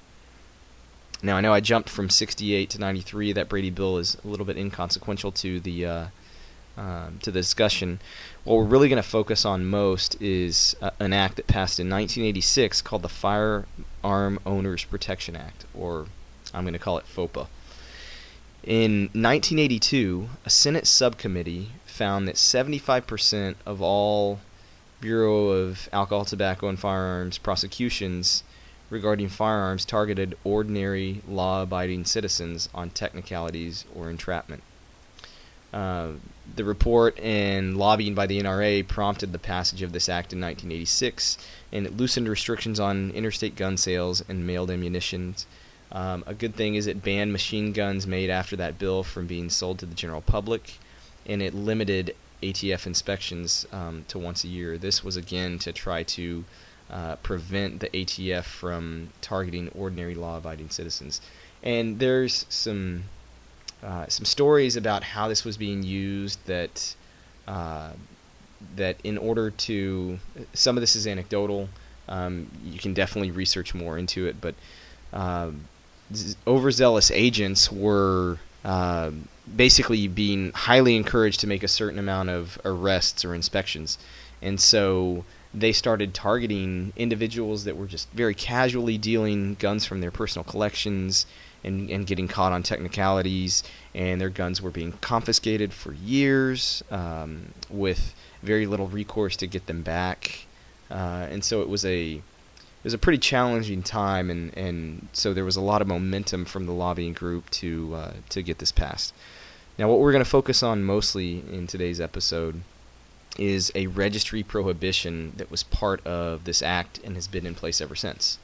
Now 1.22 1.38
I 1.38 1.42
know 1.42 1.54
I 1.54 1.60
jumped 1.60 1.90
from 1.90 2.10
68 2.10 2.70
to 2.72 2.80
93. 2.80 3.34
That 3.34 3.50
Brady 3.50 3.70
bill 3.70 3.98
is 3.98 4.18
a 4.24 4.28
little 4.28 4.46
bit 4.46 4.58
inconsequential 4.58 5.32
to 5.34 5.60
the 5.60 5.86
uh, 5.86 6.06
um, 6.78 7.20
to 7.24 7.32
the 7.32 7.40
discussion. 7.40 8.00
What 8.46 8.56
we're 8.56 8.64
really 8.64 8.88
going 8.88 9.02
to 9.02 9.08
focus 9.08 9.44
on 9.44 9.66
most 9.66 10.22
is 10.22 10.78
uh, 10.82 10.92
an 11.00 11.12
act 11.12 11.36
that 11.36 11.48
passed 11.48 11.80
in 11.80 11.90
1986 11.90 12.82
called 12.82 13.02
the 13.02 13.10
Firearm 13.10 14.40
Owners 14.46 14.86
Protection 14.86 15.36
Act, 15.36 15.66
or 15.74 16.08
I'm 16.54 16.64
going 16.64 16.74
to 16.74 16.80
call 16.80 16.98
it 16.98 17.06
FOPA. 17.06 17.48
In 18.64 19.04
1982, 19.14 20.30
a 20.46 20.50
Senate 20.50 20.86
subcommittee 20.86 21.70
found 21.86 22.28
that 22.28 22.36
75% 22.36 23.56
of 23.66 23.82
all 23.82 24.40
Bureau 25.02 25.48
of 25.50 25.88
Alcohol, 25.94 26.26
Tobacco, 26.26 26.68
and 26.68 26.78
Firearms 26.78 27.38
prosecutions 27.38 28.44
regarding 28.90 29.30
firearms 29.30 29.86
targeted 29.86 30.38
ordinary 30.44 31.22
law 31.28 31.64
abiding 31.64 32.06
citizens 32.06 32.70
on 32.74 32.90
technicalities 32.90 33.86
or 33.96 34.10
entrapment. 34.10 34.64
Uh, 35.72 36.14
the 36.56 36.64
report 36.64 37.18
and 37.20 37.78
lobbying 37.78 38.16
by 38.16 38.26
the 38.26 38.42
NRA 38.42 38.88
prompted 38.88 39.32
the 39.32 39.40
passage 39.40 39.84
of 39.84 39.92
this 39.92 40.10
act 40.10 40.34
in 40.34 40.42
1986, 40.42 41.38
and 41.72 41.86
it 41.86 41.96
loosened 41.96 42.28
restrictions 42.28 42.80
on 42.80 43.12
interstate 43.12 43.56
gun 43.56 43.78
sales 43.78 44.24
and 44.28 44.48
mailed 44.48 44.72
ammunition. 44.72 45.36
Um, 45.92 46.24
a 46.28 46.34
good 46.34 46.56
thing 46.56 46.76
is 46.76 46.88
it 46.88 47.04
banned 47.04 47.32
machine 47.32 47.74
guns 47.74 48.06
made 48.06 48.30
after 48.30 48.56
that 48.58 48.78
bill 48.78 49.04
from 49.04 49.28
being 49.28 49.50
sold 49.50 49.80
to 49.80 49.86
the 49.86 49.96
general 49.96 50.22
public, 50.22 50.78
and 51.26 51.42
it 51.42 51.54
limited 51.54 52.16
ATF 52.44 52.86
inspections 52.86 53.66
um, 53.72 54.06
to 54.08 54.20
once 54.20 54.44
a 54.44 54.48
year. 54.48 54.78
This 54.78 55.04
was 55.04 55.18
again 55.18 55.60
to 55.60 55.74
try 55.74 56.04
to 56.04 56.46
uh, 56.90 57.16
prevent 57.18 57.80
the 57.80 57.90
ATF 57.90 58.44
from 58.46 59.10
targeting 59.22 59.70
ordinary 59.70 60.16
law-abiding 60.16 60.70
citizens. 60.70 61.22
And 61.64 62.00
there's 62.00 62.46
some 62.50 63.06
uh, 63.84 64.06
some 64.08 64.26
stories 64.26 64.76
about 64.76 65.04
how 65.04 65.28
this 65.28 65.46
was 65.46 65.58
being 65.58 65.84
used 65.84 66.46
that 66.46 66.96
uh, 67.48 67.92
that 68.76 68.98
in 69.04 69.18
order 69.18 69.52
to 69.52 70.20
some 70.54 70.78
of 70.78 70.82
this 70.82 70.96
is 70.96 71.08
anecdotal 71.08 71.70
um, 72.10 72.50
you 72.64 72.78
can 72.78 72.94
definitely 72.94 73.32
research 73.32 73.74
more 73.74 73.98
into 73.98 74.26
it 74.28 74.42
but 74.42 74.54
uh, 75.14 75.50
overzealous 76.48 77.12
agents 77.12 77.72
were 77.72 78.38
uh, 78.66 79.12
basically 79.56 80.08
being 80.08 80.52
highly 80.54 80.96
encouraged 80.96 81.40
to 81.40 81.48
make 81.48 81.64
a 81.64 81.68
certain 81.68 82.00
amount 82.00 82.30
of 82.30 82.60
arrests 82.66 83.24
or 83.24 83.34
inspections 83.34 83.98
and 84.42 84.60
so 84.60 85.26
they 85.54 85.72
started 85.72 86.14
targeting 86.14 86.94
individuals 86.96 87.64
that 87.64 87.76
were 87.76 87.88
just 87.88 88.10
very 88.12 88.36
casually 88.36 88.98
dealing 88.98 89.56
guns 89.56 89.86
from 89.86 90.02
their 90.02 90.12
personal 90.12 90.44
collections 90.44 91.26
and, 91.64 91.90
and 91.90 92.06
getting 92.08 92.28
caught 92.28 92.54
on 92.54 92.64
technicalities, 92.64 93.64
and 93.94 94.22
their 94.22 94.30
guns 94.30 94.62
were 94.62 94.70
being 94.70 94.94
confiscated 95.02 95.74
for 95.74 95.94
years 95.94 96.84
um, 96.92 97.54
with 97.70 98.14
very 98.44 98.66
little 98.66 98.88
recourse 98.88 99.36
to 99.38 99.48
get 99.48 99.66
them 99.66 99.82
back. 99.82 100.46
Uh, 100.90 101.28
and 101.30 101.44
so 101.44 101.62
it 101.62 101.68
was 101.68 101.84
a 101.84 102.22
it 102.80 102.84
was 102.86 102.94
a 102.94 102.98
pretty 102.98 103.18
challenging 103.18 103.84
time, 103.84 104.30
and, 104.30 104.58
and 104.58 105.10
so 105.12 105.34
there 105.34 105.44
was 105.44 105.58
a 105.58 105.62
lot 105.62 105.82
of 105.82 105.88
momentum 105.88 106.46
from 106.46 106.66
the 106.66 106.72
lobbying 106.72 107.12
group 107.12 107.50
to 107.50 107.94
uh, 107.94 108.14
to 108.30 108.42
get 108.42 108.60
this 108.60 108.72
passed. 108.72 109.14
Now, 109.78 109.90
what 109.90 110.00
we're 110.00 110.14
going 110.14 110.24
to 110.24 110.30
focus 110.30 110.64
on 110.64 110.84
mostly 110.84 111.44
in 111.52 111.68
today's 111.68 112.00
episode 112.00 112.62
is 113.38 113.72
a 113.76 113.88
registry 113.88 114.44
prohibition 114.44 115.34
that 115.36 115.52
was 115.52 115.64
part 115.64 116.06
of 116.06 116.46
this 116.46 116.62
act 116.62 117.00
and 117.04 117.16
has 117.16 117.28
been 117.28 117.46
in 117.46 117.54
place 117.54 117.82
ever 117.82 117.96
since. 117.96 118.38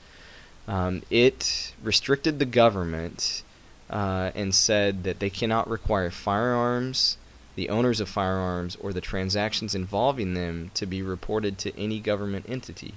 Um, 0.68 1.04
it 1.10 1.74
restricted 1.82 2.40
the 2.40 2.46
government 2.46 3.44
uh, 3.90 4.32
and 4.36 4.54
said 4.54 5.04
that 5.04 5.20
they 5.20 5.30
cannot 5.30 5.70
require 5.70 6.10
firearms, 6.10 7.18
the 7.56 7.70
owners 7.70 8.00
of 8.00 8.10
firearms, 8.10 8.76
or 8.78 8.92
the 8.92 9.02
transactions 9.02 9.76
involving 9.76 10.34
them 10.34 10.72
to 10.74 10.86
be 10.86 11.02
reported 11.02 11.58
to 11.60 11.78
any 11.80 12.00
government 12.00 12.46
entity. 12.50 12.96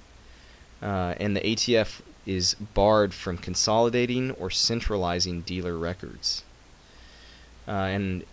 Uh, 0.83 1.15
and 1.19 1.37
the 1.37 1.41
ATF 1.41 2.01
is 2.27 2.55
barred 2.75 3.15
from 3.15 3.39
consolidating 3.39 4.31
or 4.33 4.51
centralizing 4.51 5.41
dealer 5.43 5.77
records. 5.77 6.45
Uh, 7.67 7.71
and 7.71 8.25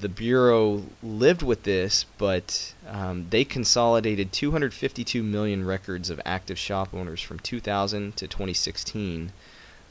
the 0.00 0.08
Bureau 0.08 0.84
lived 1.02 1.42
with 1.42 1.62
this, 1.62 2.04
but 2.18 2.74
um, 2.86 3.26
they 3.30 3.44
consolidated 3.44 4.32
252 4.32 5.22
million 5.22 5.64
records 5.64 6.10
of 6.10 6.20
active 6.26 6.58
shop 6.58 6.92
owners 6.92 7.22
from 7.22 7.38
2000 7.38 8.16
to 8.16 8.26
2016 8.26 9.32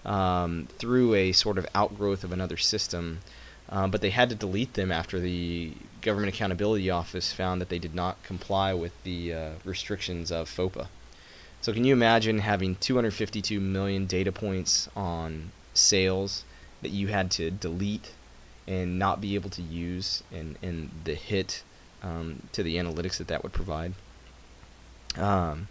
um, 0.05 0.67
through 0.77 1.15
a 1.15 1.31
sort 1.31 1.57
of 1.57 1.65
outgrowth 1.73 2.23
of 2.23 2.31
another 2.31 2.57
system. 2.57 3.19
Um, 3.69 3.89
but 3.89 4.01
they 4.01 4.09
had 4.09 4.29
to 4.29 4.35
delete 4.35 4.73
them 4.73 4.91
after 4.91 5.19
the 5.19 5.73
Government 6.01 6.33
Accountability 6.33 6.89
Office 6.89 7.31
found 7.31 7.61
that 7.61 7.69
they 7.69 7.79
did 7.79 7.95
not 7.95 8.21
comply 8.21 8.73
with 8.73 8.91
the 9.03 9.33
uh, 9.33 9.49
restrictions 9.63 10.31
of 10.31 10.49
FOPA. 10.49 10.87
So, 11.61 11.71
can 11.73 11.85
you 11.85 11.93
imagine 11.93 12.39
having 12.39 12.75
252 12.75 13.59
million 13.59 14.07
data 14.07 14.31
points 14.31 14.89
on 14.95 15.51
sales 15.73 16.43
that 16.81 16.89
you 16.89 17.07
had 17.07 17.29
to 17.31 17.51
delete 17.51 18.11
and 18.67 18.97
not 18.97 19.21
be 19.21 19.35
able 19.35 19.49
to 19.51 19.61
use 19.61 20.23
and, 20.31 20.57
and 20.61 20.89
the 21.03 21.13
hit 21.13 21.63
um, 22.01 22.41
to 22.53 22.63
the 22.63 22.77
analytics 22.77 23.17
that 23.17 23.27
that 23.27 23.43
would 23.43 23.53
provide. 23.53 23.93
Um, 25.17 25.67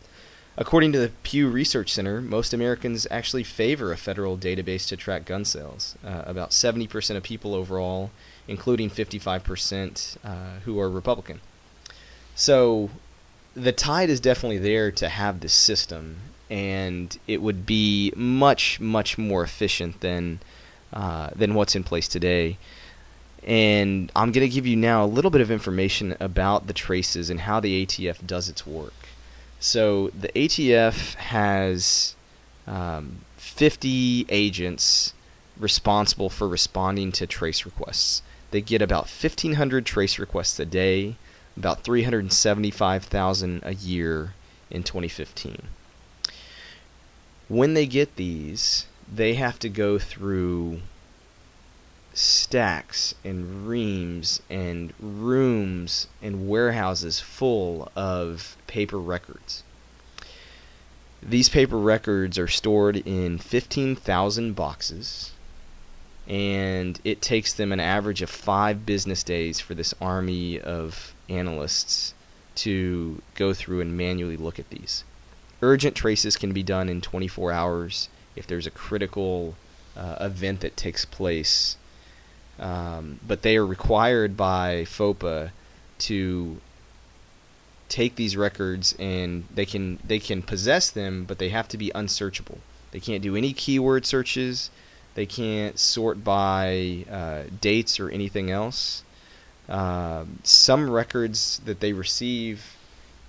according 0.56 0.92
to 0.92 0.98
the 0.98 1.10
Pew 1.22 1.48
Research 1.48 1.92
Center, 1.92 2.20
most 2.20 2.52
Americans 2.52 3.06
actually 3.10 3.42
favor 3.42 3.92
a 3.92 3.96
federal 3.96 4.36
database 4.36 4.86
to 4.88 4.96
track 4.96 5.24
gun 5.24 5.44
sales. 5.44 5.96
Uh, 6.04 6.22
about 6.26 6.50
70% 6.50 7.16
of 7.16 7.22
people 7.22 7.54
overall, 7.54 8.10
including 8.46 8.90
55% 8.90 10.16
uh, 10.22 10.60
who 10.64 10.78
are 10.78 10.88
Republican. 10.88 11.40
So 12.34 12.90
the 13.54 13.72
tide 13.72 14.10
is 14.10 14.20
definitely 14.20 14.58
there 14.58 14.90
to 14.92 15.08
have 15.08 15.40
this 15.40 15.52
system, 15.52 16.16
and 16.48 17.18
it 17.26 17.42
would 17.42 17.66
be 17.66 18.12
much, 18.16 18.80
much 18.80 19.18
more 19.18 19.42
efficient 19.42 20.00
than 20.00 20.40
uh, 20.92 21.30
than 21.36 21.54
what's 21.54 21.76
in 21.76 21.84
place 21.84 22.08
today. 22.08 22.58
And 23.44 24.10
I'm 24.14 24.32
going 24.32 24.46
to 24.46 24.52
give 24.52 24.66
you 24.66 24.76
now 24.76 25.04
a 25.04 25.06
little 25.06 25.30
bit 25.30 25.40
of 25.40 25.50
information 25.50 26.16
about 26.20 26.66
the 26.66 26.72
traces 26.72 27.30
and 27.30 27.40
how 27.40 27.60
the 27.60 27.86
ATF 27.86 28.26
does 28.26 28.48
its 28.48 28.66
work. 28.66 28.92
So 29.60 30.08
the 30.08 30.28
ATF 30.28 31.14
has 31.14 32.16
um, 32.66 33.20
50 33.36 34.26
agents 34.28 35.14
responsible 35.58 36.28
for 36.28 36.48
responding 36.48 37.12
to 37.12 37.26
trace 37.26 37.64
requests. 37.64 38.22
They 38.50 38.60
get 38.60 38.82
about 38.82 39.04
1,500 39.04 39.86
trace 39.86 40.18
requests 40.18 40.58
a 40.58 40.64
day, 40.64 41.16
about 41.56 41.84
375,000 41.84 43.60
a 43.64 43.74
year 43.74 44.34
in 44.70 44.82
2015. 44.82 45.62
When 47.48 47.74
they 47.74 47.86
get 47.86 48.16
these, 48.16 48.86
they 49.12 49.34
have 49.34 49.58
to 49.58 49.68
go 49.68 49.98
through 49.98 50.80
stacks 52.14 53.14
and 53.24 53.68
reams 53.68 54.42
and 54.50 54.92
rooms 54.98 56.06
and 56.22 56.48
warehouses 56.48 57.20
full 57.20 57.90
of 57.96 58.56
paper 58.66 58.98
records. 58.98 59.62
These 61.22 61.48
paper 61.48 61.78
records 61.78 62.38
are 62.38 62.48
stored 62.48 62.96
in 62.96 63.38
15,000 63.38 64.54
boxes, 64.54 65.32
and 66.26 66.98
it 67.04 67.20
takes 67.20 67.52
them 67.52 67.72
an 67.72 67.80
average 67.80 68.22
of 68.22 68.30
five 68.30 68.86
business 68.86 69.22
days 69.22 69.60
for 69.60 69.74
this 69.74 69.94
army 70.00 70.58
of 70.60 71.14
analysts 71.30 72.14
to 72.56 73.22
go 73.34 73.54
through 73.54 73.80
and 73.80 73.96
manually 73.96 74.36
look 74.36 74.58
at 74.58 74.70
these. 74.70 75.04
Urgent 75.62 75.94
traces 75.94 76.36
can 76.36 76.52
be 76.52 76.62
done 76.62 76.88
in 76.88 77.00
24 77.00 77.52
hours 77.52 78.08
if 78.36 78.46
there's 78.46 78.66
a 78.66 78.70
critical 78.70 79.54
uh, 79.96 80.16
event 80.20 80.60
that 80.60 80.76
takes 80.76 81.04
place, 81.04 81.76
um, 82.58 83.20
but 83.26 83.42
they 83.42 83.56
are 83.56 83.66
required 83.66 84.36
by 84.36 84.84
FOPA 84.84 85.50
to 85.98 86.60
take 87.88 88.14
these 88.16 88.36
records 88.36 88.94
and 88.98 89.44
they 89.52 89.66
can 89.66 89.98
they 90.04 90.18
can 90.18 90.42
possess 90.42 90.90
them, 90.90 91.24
but 91.24 91.38
they 91.38 91.48
have 91.50 91.68
to 91.68 91.76
be 91.76 91.90
unsearchable. 91.94 92.58
They 92.92 93.00
can't 93.00 93.22
do 93.22 93.36
any 93.36 93.52
keyword 93.52 94.06
searches. 94.06 94.70
They 95.14 95.26
can't 95.26 95.78
sort 95.78 96.24
by 96.24 97.04
uh, 97.10 97.42
dates 97.60 98.00
or 98.00 98.08
anything 98.08 98.50
else. 98.50 99.02
Uh, 99.70 100.24
some 100.42 100.90
records 100.90 101.60
that 101.64 101.80
they 101.80 101.92
receive, 101.92 102.76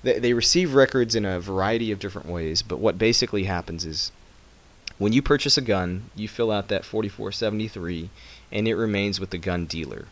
they, 0.03 0.19
they 0.19 0.33
receive 0.33 0.73
records 0.73 1.15
in 1.15 1.23
a 1.23 1.39
variety 1.39 1.91
of 1.91 1.99
different 1.99 2.27
ways. 2.27 2.61
But 2.61 2.79
what 2.79 2.97
basically 2.97 3.43
happens 3.43 3.85
is, 3.85 4.11
when 4.97 5.13
you 5.13 5.21
purchase 5.21 5.57
a 5.57 5.61
gun, 5.61 6.09
you 6.15 6.27
fill 6.27 6.51
out 6.51 6.67
that 6.67 6.83
4473, 6.83 8.09
and 8.51 8.67
it 8.67 8.75
remains 8.75 9.19
with 9.19 9.29
the 9.29 9.37
gun 9.37 9.65
dealer 9.65 10.07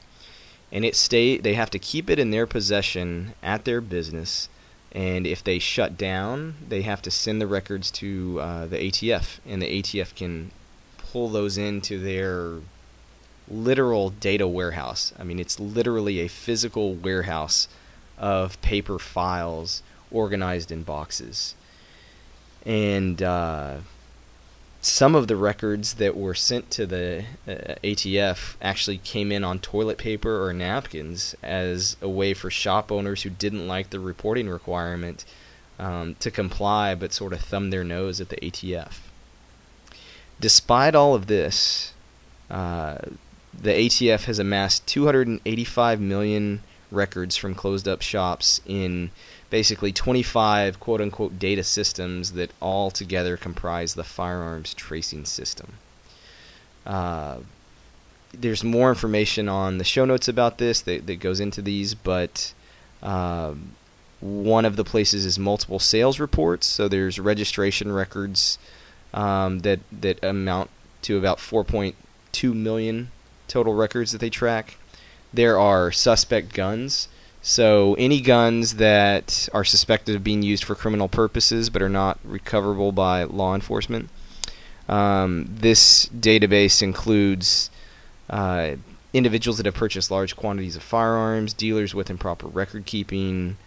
and 0.72 0.86
it 0.86 0.96
stay 0.96 1.38
they 1.38 1.56
have 1.56 1.70
to 1.70 1.80
keep 1.80 2.10
it 2.10 2.20
in 2.20 2.32
their 2.32 2.46
possession 2.46 3.34
at 3.42 3.66
their 3.66 3.82
business 3.82 4.50
and 4.92 5.26
if 5.26 5.44
they 5.44 5.60
shut 5.60 5.98
down 5.98 6.56
they 6.68 6.82
have 6.82 7.02
to 7.02 7.12
send 7.12 7.42
the 7.42 7.48
records 7.48 7.92
to 7.92 8.40
uh, 8.42 8.66
the 8.66 8.78
ATF 8.78 9.40
and 9.46 9.62
the 9.62 9.82
ATF 9.82 10.16
can 10.16 10.52
pull 10.98 11.30
those 11.30 11.58
into 11.58 12.00
their 12.00 12.60
literal 13.50 14.10
data 14.10 14.48
warehouse 14.48 15.14
I 15.20 15.24
mean 15.24 15.40
it's 15.40 15.60
literally 15.60 16.20
a 16.20 16.28
physical 16.28 16.94
warehouse 16.94 17.68
of 18.18 18.62
paper 18.62 19.00
files 19.00 19.82
organized 20.12 20.72
in 20.72 20.84
boxes 20.84 21.56
and 22.66 23.22
uh, 23.22 23.78
some 24.82 25.14
of 25.14 25.28
the 25.28 25.36
records 25.36 25.96
that 25.96 26.16
were 26.16 26.34
sent 26.34 26.72
to 26.72 26.86
the 26.86 27.26
uh, 27.48 27.76
ATF 27.84 28.56
actually 28.62 28.98
came 28.98 29.32
in 29.32 29.44
on 29.44 29.60
toilet 29.60 29.98
paper 29.98 30.46
or 30.46 30.54
napkins 30.54 31.36
as 31.44 31.98
a 32.02 32.08
way 32.08 32.34
for 32.34 32.50
shop 32.50 32.92
owners 32.92 33.24
who 33.24 33.30
didn't 33.30 33.68
like 33.68 33.90
the 33.90 34.00
reporting 34.00 34.48
requirement 34.48 35.26
um, 35.78 36.16
to 36.20 36.32
comply 36.32 36.96
but 36.96 37.14
sort 37.14 37.34
of 37.34 37.42
thumb 37.42 37.70
their 37.72 37.84
nose 37.84 38.22
at 38.22 38.30
the 38.30 38.38
ATF. 38.38 38.94
Despite 40.40 40.96
all 40.96 41.14
of 41.14 41.28
this, 41.28 41.94
uh, 42.50 42.98
the 43.54 43.72
ATF 43.72 44.26
has 44.26 44.40
amassed 44.40 44.86
285 44.88 46.00
million 46.00 46.62
records 46.92 47.36
from 47.36 47.54
closed 47.54 47.88
up 47.88 48.02
shops 48.02 48.62
in 48.66 49.12
basically 49.50 49.92
25 49.92 50.80
quote 50.80 51.02
unquote 51.02 51.40
data 51.40 51.64
systems 51.64 52.34
that 52.34 52.52
all 52.60 52.92
together 52.92 53.38
comprise 53.38 53.94
the 53.94 54.04
firearms 54.04 54.74
tracing 54.74 55.26
system. 55.26 55.74
Uh, 56.86 57.40
there's 58.34 58.64
more 58.64 58.90
information 58.90 59.50
on 59.50 59.78
the 59.78 59.84
show 59.84 60.06
notes 60.06 60.28
about 60.28 60.58
this 60.60 60.82
that, 60.82 61.08
that 61.08 61.20
goes 61.20 61.40
into 61.40 61.62
these, 61.62 61.96
but 61.96 62.54
um, 63.02 63.72
one 64.20 64.66
of 64.66 64.76
the 64.76 64.84
places 64.84 65.26
is 65.26 65.40
multiple 65.40 65.80
sales 65.80 66.20
reports. 66.20 66.68
So 66.68 66.88
there's 66.88 67.20
registration 67.20 67.92
records 67.92 68.60
um, 69.14 69.60
that 69.60 69.80
that 69.92 70.24
amount 70.24 70.70
to 71.04 71.18
about 71.18 71.40
4.2 71.40 72.54
million 72.54 73.12
total 73.50 73.74
records 73.74 74.12
that 74.12 74.20
they 74.20 74.30
track. 74.30 74.78
There 75.34 75.60
are 75.60 75.92
suspect 75.92 76.54
guns. 76.54 77.08
So 77.42 77.96
any 77.96 78.22
guns 78.22 78.76
that 78.76 79.48
are 79.54 79.64
suspected 79.64 80.16
of 80.16 80.24
being 80.24 80.42
used 80.42 80.64
for 80.64 80.76
criminal 80.76 81.08
purposes 81.08 81.70
but 81.70 81.82
are 81.82 81.90
not 81.90 82.20
recoverable 82.24 82.92
by 82.92 83.24
law 83.24 83.56
enforcement. 83.56 84.10
Um, 84.88 85.48
this 85.50 86.08
database 86.08 86.82
includes 86.82 87.70
uh, 88.30 88.76
individuals 89.14 89.58
that 89.58 89.66
have 89.66 89.76
purchased 89.76 90.12
large 90.12 90.36
quantities 90.36 90.76
of 90.76 90.84
firearms, 90.84 91.54
dealers 91.54 91.96
with 91.96 92.10
improper 92.10 92.48
record 92.48 92.86
keeping, 92.86 93.58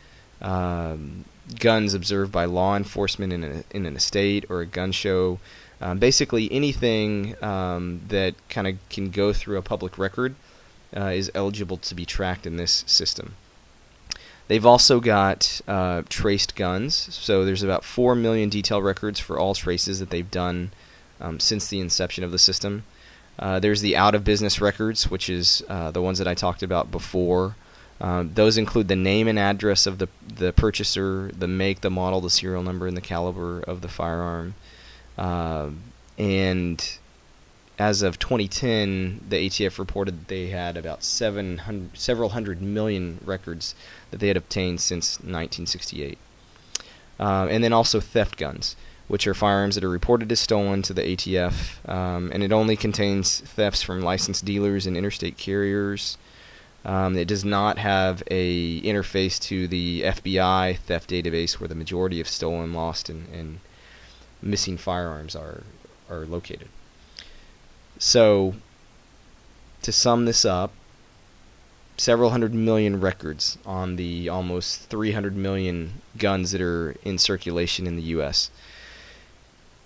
um, 0.41 1.25
guns 1.59 1.95
observed 1.95 2.33
by 2.33 2.45
law 2.45 2.77
enforcement 2.77 3.33
in, 3.33 3.45
a, 3.45 3.65
in 3.77 3.87
an 3.87 3.97
estate 3.97 4.45
or 4.49 4.61
a 4.61 4.67
gun 4.67 4.93
show. 4.93 5.39
Um, 5.83 5.99
basically, 5.99 6.51
anything 6.53 7.35
um, 7.43 8.03
that 8.07 8.35
kind 8.49 8.69
of 8.69 8.77
can 8.89 9.11
go 9.11 9.33
through 9.33 9.59
a 9.59 9.63
public 9.63 9.99
record 9.99 10.37
uh, 10.97 11.07
is 11.07 11.29
eligible 11.35 11.77
to 11.79 11.95
be 11.97 12.07
tracked 12.07 12.47
in 12.47 12.57
this 12.57 12.85
system. 12.87 13.35
They've 14.47 14.65
also 14.65 15.01
got 15.01 15.61
uh, 15.67 16.03
traced 16.09 16.55
guns, 16.55 16.95
so 16.95 17.45
there's 17.45 17.65
about 17.65 17.85
4 17.85 18.15
million 18.15 18.49
detail 18.49 18.81
records 18.81 19.19
for 19.19 19.41
all 19.41 19.55
traces 19.55 19.99
that 19.99 20.11
they've 20.11 20.31
done 20.31 20.71
um, 21.21 21.41
since 21.41 21.67
the 21.67 21.81
inception 21.81 22.23
of 22.23 22.31
the 22.31 22.39
system. 22.39 22.85
Uh, 23.37 23.59
there's 23.59 23.81
the 23.81 23.97
out 23.97 24.15
of 24.15 24.23
business 24.23 24.61
records, 24.61 25.11
which 25.11 25.29
is 25.29 25.65
uh, 25.69 25.91
the 25.91 26.03
ones 26.03 26.19
that 26.19 26.29
I 26.29 26.35
talked 26.35 26.63
about 26.63 26.93
before. 26.93 27.57
Um, 28.01 28.35
those 28.35 28.57
include 28.57 28.87
the 28.87 28.97
name 28.97 29.27
and 29.27 29.39
address 29.39 29.87
of 29.87 29.99
the 29.99 30.09
the 30.29 30.53
purchaser, 30.53 31.33
the 31.37 31.49
make, 31.49 31.81
the 31.81 31.91
model, 31.91 32.21
the 32.21 32.31
serial 32.31 32.63
number, 32.63 32.87
and 32.87 32.97
the 32.97 33.01
caliber 33.01 33.61
of 33.61 33.81
the 33.81 33.89
firearm. 33.89 34.55
Uh, 35.19 35.71
and 36.19 36.99
as 37.79 38.03
of 38.03 38.19
2010, 38.19 39.25
the 39.29 39.49
ATF 39.49 39.79
reported 39.79 40.21
that 40.21 40.29
they 40.29 40.49
had 40.49 40.77
about 40.77 41.03
700, 41.03 41.97
several 41.99 42.31
hundred 42.31 42.63
million 42.63 43.19
records 43.25 43.75
that 44.11 44.21
they 44.21 44.29
had 44.29 44.37
obtained 44.37 44.81
since 44.81 45.17
1968. 45.17 46.19
Um, 47.19 47.49
and 47.49 47.65
then 47.65 47.73
also 47.73 48.01
theft 48.01 48.37
guns, 48.37 48.77
which 49.09 49.27
are 49.27 49.35
firearms 49.35 49.75
that 49.75 49.85
are 49.85 49.89
reported 49.89 50.31
as 50.33 50.41
stolen 50.41 50.83
to 50.83 50.95
the 50.95 51.03
ATF, 51.03 51.89
um, 51.89 52.31
and 52.33 52.43
it 52.43 52.53
only 52.53 52.77
contains 52.77 53.41
thefts 53.41 53.83
from 53.83 54.01
licensed 54.01 54.45
dealers 54.45 54.87
and 54.87 54.97
interstate 54.97 55.37
carriers. 55.37 56.19
Um, 56.85 57.17
it 57.17 57.29
does 57.29 57.45
not 57.45 57.79
have 57.79 58.23
a 58.29 58.81
interface 58.83 59.41
to 59.43 59.69
the 59.69 60.03
FBI 60.03 60.79
theft 60.79 61.11
database, 61.11 61.61
where 61.61 61.69
the 61.69 61.75
majority 61.75 62.21
of 62.21 62.29
stolen, 62.29 62.73
lost, 62.73 63.09
and, 63.09 63.29
and 63.33 63.61
missing 64.43 64.77
firearms 64.77 65.35
are 65.37 65.63
are 66.11 66.27
located. 66.27 66.69
So, 67.99 68.55
to 69.83 69.93
sum 69.93 70.25
this 70.25 70.45
up, 70.45 70.73
several 71.97 72.31
hundred 72.31 72.53
million 72.53 73.01
records 73.01 73.59
on 73.65 73.97
the 73.97 74.29
almost 74.29 74.89
300 74.89 75.37
million 75.37 76.03
guns 76.19 76.51
that 76.51 76.61
are 76.61 76.97
in 77.05 77.19
circulation 77.19 77.87
in 77.87 77.97
the 77.97 78.03
U.S. 78.17 78.51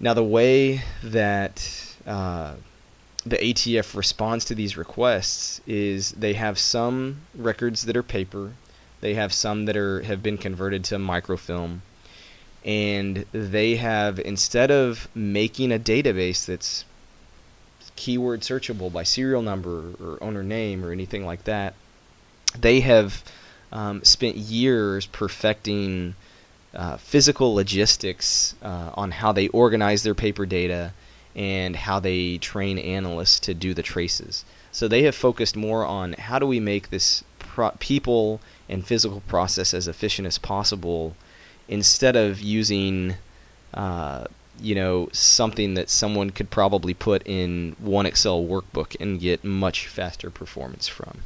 Now, 0.00 0.14
the 0.14 0.24
way 0.24 0.82
that 1.02 1.96
uh, 2.06 2.54
the 3.24 3.36
ATF 3.36 3.94
responds 3.94 4.44
to 4.46 4.54
these 4.54 4.76
requests 4.76 5.60
is 5.66 6.12
they 6.12 6.34
have 6.34 6.58
some 6.58 7.22
records 7.34 7.84
that 7.86 7.96
are 7.96 8.02
paper, 8.02 8.52
they 9.00 9.14
have 9.14 9.32
some 9.32 9.66
that 9.66 9.76
are 9.76 10.02
have 10.02 10.22
been 10.22 10.38
converted 10.38 10.84
to 10.84 10.98
microfilm, 10.98 11.82
and 12.66 13.24
they 13.30 13.76
have 13.76 14.18
instead 14.18 14.72
of 14.72 15.08
making 15.14 15.70
a 15.70 15.78
database 15.78 16.44
that's 16.44 16.84
keyword 17.94 18.40
searchable 18.40 18.92
by 18.92 19.04
serial 19.04 19.40
number 19.40 19.94
or 20.00 20.18
owner 20.20 20.42
name 20.42 20.84
or 20.84 20.90
anything 20.90 21.24
like 21.24 21.44
that. 21.44 21.74
They 22.58 22.80
have 22.80 23.22
um, 23.72 24.04
spent 24.04 24.36
years 24.36 25.06
perfecting 25.06 26.14
uh, 26.74 26.96
physical 26.98 27.54
logistics 27.54 28.54
uh, 28.62 28.90
on 28.94 29.12
how 29.12 29.32
they 29.32 29.48
organize 29.48 30.02
their 30.02 30.14
paper 30.14 30.44
data 30.44 30.92
and 31.34 31.76
how 31.76 32.00
they 32.00 32.38
train 32.38 32.78
analysts 32.78 33.40
to 33.40 33.54
do 33.54 33.74
the 33.74 33.82
traces. 33.82 34.44
So 34.72 34.88
they 34.88 35.04
have 35.04 35.14
focused 35.14 35.56
more 35.56 35.86
on 35.86 36.14
how 36.14 36.38
do 36.38 36.46
we 36.46 36.60
make 36.60 36.90
this 36.90 37.24
pro- 37.38 37.72
people 37.78 38.40
and 38.68 38.86
physical 38.86 39.22
process 39.28 39.72
as 39.72 39.86
efficient 39.86 40.26
as 40.26 40.38
possible 40.38 41.14
instead 41.68 42.16
of 42.16 42.40
using 42.40 43.16
uh, 43.74 44.24
you 44.60 44.74
know 44.74 45.08
something 45.12 45.74
that 45.74 45.90
someone 45.90 46.30
could 46.30 46.50
probably 46.50 46.94
put 46.94 47.22
in 47.26 47.76
one 47.78 48.06
Excel 48.06 48.42
workbook 48.42 48.96
and 49.00 49.20
get 49.20 49.44
much 49.44 49.86
faster 49.86 50.30
performance 50.30 50.88
from. 50.88 51.22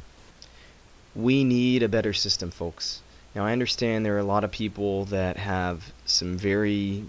We 1.15 1.43
need 1.43 1.83
a 1.83 1.89
better 1.89 2.13
system, 2.13 2.51
folks. 2.51 3.01
Now 3.33 3.45
I 3.45 3.53
understand 3.53 4.05
there 4.05 4.15
are 4.15 4.19
a 4.19 4.23
lot 4.23 4.43
of 4.43 4.51
people 4.51 5.05
that 5.05 5.37
have 5.37 5.93
some 6.05 6.37
very 6.37 7.05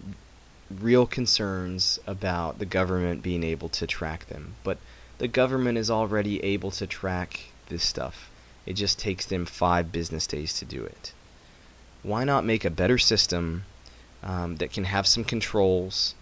real 0.71 1.07
concerns 1.07 1.99
about 2.07 2.59
the 2.59 2.67
government 2.67 3.23
being 3.23 3.43
able 3.43 3.69
to 3.71 3.87
track 3.87 4.27
them, 4.29 4.55
but 4.63 4.79
the 5.19 5.29
government 5.29 5.79
is 5.79 5.91
already 5.91 6.43
able 6.43 6.71
to 6.73 6.87
track 6.87 7.41
this 7.69 7.85
stuff. 7.85 8.31
It 8.65 8.75
just 8.75 8.99
takes 8.99 9.27
them 9.27 9.45
5 9.45 9.91
business 9.91 10.27
days 10.27 10.53
to 10.59 10.65
do 10.65 10.85
it. 10.85 11.13
Why 12.03 12.25
not 12.25 12.45
make 12.45 12.65
a 12.65 12.71
better 12.71 12.99
system 12.99 13.65
um, 14.23 14.57
that 14.57 14.73
can 14.73 14.85
have 14.85 15.07
some 15.07 15.25
controls 15.25 16.15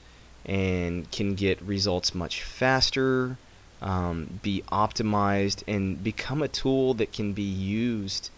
and 0.45 1.11
can 1.11 1.35
get 1.35 1.61
results 1.63 2.15
much 2.15 2.43
faster, 2.43 3.37
um, 3.83 4.41
be 4.43 4.63
optimized, 4.71 5.63
and 5.67 6.03
become 6.03 6.43
a 6.43 6.49
tool 6.49 6.95
that 6.95 7.13
can 7.13 7.33
be 7.33 7.43
used 7.43 8.31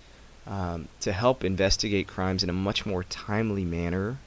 um, 0.47 0.89
to 1.01 1.13
help 1.13 1.45
investigate 1.45 2.09
crimes 2.09 2.43
in 2.43 2.51
a 2.51 2.53
much 2.53 2.85
more 2.85 3.05
timely 3.05 3.65
manner. 3.65 4.19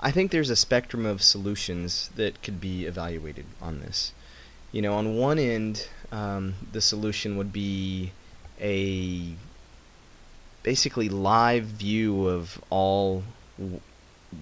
I 0.00 0.10
think 0.10 0.30
there's 0.30 0.50
a 0.50 0.56
spectrum 0.56 1.04
of 1.04 1.22
solutions 1.22 2.10
that 2.16 2.42
could 2.42 2.60
be 2.60 2.86
evaluated 2.86 3.44
on 3.60 3.80
this. 3.80 4.12
You 4.72 4.80
know, 4.80 4.94
on 4.94 5.16
one 5.16 5.38
end, 5.38 5.88
um, 6.10 6.54
the 6.72 6.80
solution 6.80 7.36
would 7.36 7.52
be 7.52 8.12
a 8.60 9.34
basically 10.62 11.08
live 11.08 11.64
view 11.64 12.26
of 12.28 12.60
all 12.70 13.22
w- 13.58 13.80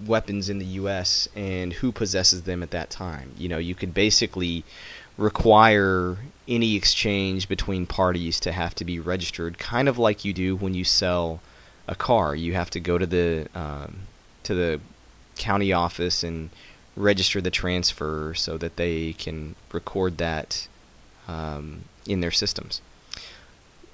weapons 0.05 0.49
in 0.49 0.59
the 0.59 0.65
U.S. 0.65 1.27
and 1.35 1.73
who 1.73 1.91
possesses 1.91 2.43
them 2.43 2.61
at 2.63 2.71
that 2.71 2.89
time. 2.89 3.31
You 3.37 3.49
know, 3.49 3.57
you 3.57 3.75
could 3.75 3.93
basically 3.93 4.63
require 5.17 6.17
any 6.47 6.75
exchange 6.75 7.47
between 7.47 7.85
parties 7.85 8.39
to 8.41 8.51
have 8.51 8.73
to 8.75 8.85
be 8.85 8.99
registered, 8.99 9.57
kind 9.57 9.87
of 9.87 9.97
like 9.97 10.25
you 10.25 10.33
do 10.33 10.55
when 10.55 10.73
you 10.73 10.83
sell 10.83 11.41
a 11.87 11.95
car. 11.95 12.35
You 12.35 12.53
have 12.53 12.69
to 12.71 12.79
go 12.79 12.97
to 12.97 13.05
the 13.05 13.47
um, 13.53 14.01
to 14.43 14.53
the 14.53 14.79
county 15.37 15.73
office 15.73 16.23
and 16.23 16.49
register 16.95 17.39
the 17.41 17.51
transfer 17.51 18.33
so 18.35 18.57
that 18.57 18.75
they 18.75 19.13
can 19.13 19.55
record 19.71 20.17
that 20.17 20.67
um, 21.27 21.85
in 22.05 22.19
their 22.19 22.31
systems. 22.31 22.81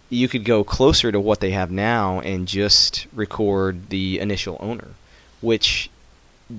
You 0.09 0.27
could 0.27 0.45
go 0.45 0.63
closer 0.63 1.11
to 1.11 1.19
what 1.19 1.39
they 1.39 1.51
have 1.51 1.71
now 1.71 2.19
and 2.19 2.47
just 2.47 3.07
record 3.13 3.89
the 3.89 4.19
initial 4.19 4.57
owner, 4.59 4.89
which 5.41 5.89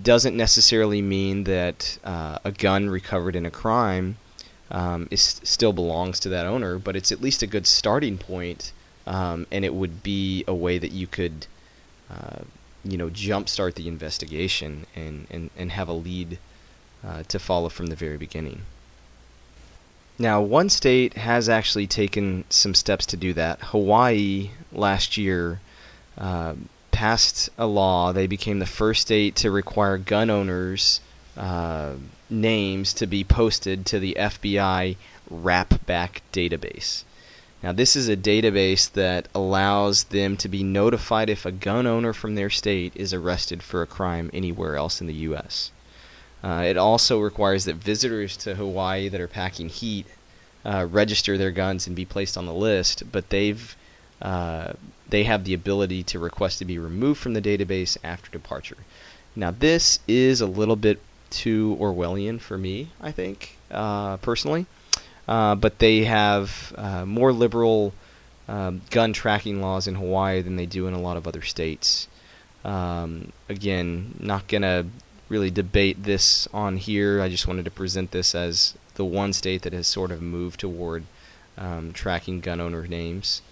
doesn't 0.02 0.36
necessarily 0.36 1.00
mean 1.00 1.44
that 1.44 1.98
uh, 2.04 2.38
a 2.44 2.50
gun 2.50 2.90
recovered 2.90 3.36
in 3.36 3.46
a 3.46 3.50
crime 3.50 4.16
um, 4.70 5.06
is 5.10 5.40
still 5.44 5.72
belongs 5.72 6.18
to 6.20 6.28
that 6.30 6.46
owner, 6.46 6.78
but 6.78 6.96
it's 6.96 7.12
at 7.12 7.20
least 7.20 7.42
a 7.42 7.46
good 7.46 7.66
starting 7.66 8.18
point, 8.18 8.72
um, 9.06 9.46
and 9.52 9.64
it 9.64 9.74
would 9.74 10.02
be 10.02 10.44
a 10.48 10.54
way 10.54 10.78
that 10.78 10.90
you 10.90 11.06
could, 11.06 11.46
uh, 12.10 12.40
you 12.84 12.96
know, 12.98 13.08
jumpstart 13.10 13.74
the 13.74 13.86
investigation 13.86 14.86
and, 14.96 15.26
and, 15.30 15.50
and 15.56 15.70
have 15.70 15.88
a 15.88 15.92
lead 15.92 16.38
uh, 17.06 17.22
to 17.28 17.38
follow 17.38 17.68
from 17.68 17.86
the 17.86 17.96
very 17.96 18.16
beginning. 18.16 18.62
Now, 20.18 20.40
one 20.40 20.70
state 20.70 21.14
has 21.14 21.48
actually 21.48 21.86
taken 21.86 22.44
some 22.48 22.74
steps 22.74 23.04
to 23.06 23.16
do 23.18 23.34
that. 23.34 23.60
Hawaii 23.60 24.50
last 24.72 25.18
year 25.18 25.60
uh, 26.16 26.54
passed 26.90 27.50
a 27.58 27.66
law. 27.66 28.12
They 28.12 28.26
became 28.26 28.58
the 28.58 28.66
first 28.66 29.02
state 29.02 29.36
to 29.36 29.50
require 29.50 29.98
gun 29.98 30.30
owners' 30.30 31.00
uh, 31.36 31.94
names 32.30 32.94
to 32.94 33.06
be 33.06 33.24
posted 33.24 33.84
to 33.86 33.98
the 33.98 34.16
FBI 34.18 34.96
RAPBAC 35.30 36.20
database. 36.32 37.04
Now, 37.62 37.72
this 37.72 37.94
is 37.94 38.08
a 38.08 38.16
database 38.16 38.90
that 38.92 39.28
allows 39.34 40.04
them 40.04 40.38
to 40.38 40.48
be 40.48 40.62
notified 40.62 41.28
if 41.28 41.44
a 41.44 41.52
gun 41.52 41.86
owner 41.86 42.14
from 42.14 42.36
their 42.36 42.50
state 42.50 42.92
is 42.94 43.12
arrested 43.12 43.62
for 43.62 43.82
a 43.82 43.86
crime 43.86 44.30
anywhere 44.32 44.76
else 44.76 45.02
in 45.02 45.06
the 45.06 45.14
U.S. 45.14 45.72
Uh, 46.42 46.62
it 46.66 46.76
also 46.76 47.20
requires 47.20 47.64
that 47.64 47.76
visitors 47.76 48.36
to 48.36 48.54
Hawaii 48.54 49.08
that 49.08 49.20
are 49.20 49.28
packing 49.28 49.68
heat 49.68 50.06
uh, 50.66 50.86
register 50.90 51.38
their 51.38 51.52
guns 51.52 51.86
and 51.86 51.94
be 51.94 52.04
placed 52.04 52.36
on 52.36 52.46
the 52.46 52.54
list, 52.54 53.04
but 53.12 53.30
they've 53.30 53.76
uh, 54.20 54.72
they 55.08 55.24
have 55.24 55.44
the 55.44 55.54
ability 55.54 56.02
to 56.02 56.18
request 56.18 56.58
to 56.58 56.64
be 56.64 56.78
removed 56.78 57.20
from 57.20 57.34
the 57.34 57.42
database 57.42 57.96
after 58.02 58.30
departure. 58.30 58.78
Now, 59.36 59.50
this 59.50 60.00
is 60.08 60.40
a 60.40 60.46
little 60.46 60.76
bit 60.76 61.00
too 61.30 61.76
Orwellian 61.78 62.40
for 62.40 62.56
me, 62.56 62.88
I 63.00 63.12
think, 63.12 63.56
uh, 63.70 64.16
personally, 64.18 64.66
uh, 65.28 65.54
but 65.54 65.78
they 65.78 66.04
have 66.04 66.72
uh, 66.76 67.04
more 67.04 67.32
liberal 67.32 67.92
um, 68.48 68.80
gun 68.90 69.12
tracking 69.12 69.60
laws 69.60 69.86
in 69.86 69.94
Hawaii 69.96 70.40
than 70.40 70.56
they 70.56 70.66
do 70.66 70.86
in 70.86 70.94
a 70.94 71.00
lot 71.00 71.16
of 71.16 71.28
other 71.28 71.42
states. 71.42 72.08
Um, 72.64 73.32
again, 73.48 74.16
not 74.18 74.48
gonna 74.48 74.86
really 75.28 75.50
debate 75.50 76.04
this 76.04 76.48
on 76.52 76.76
here. 76.76 77.20
I 77.20 77.28
just 77.28 77.46
wanted 77.46 77.64
to 77.64 77.70
present 77.70 78.10
this 78.10 78.34
as 78.34 78.74
the 78.94 79.04
one 79.04 79.32
state 79.32 79.62
that 79.62 79.72
has 79.72 79.86
sort 79.86 80.10
of 80.10 80.22
moved 80.22 80.60
toward 80.60 81.04
um, 81.58 81.92
tracking 81.92 82.40
gun 82.40 82.60
owner 82.60 82.86
names. 82.86 83.42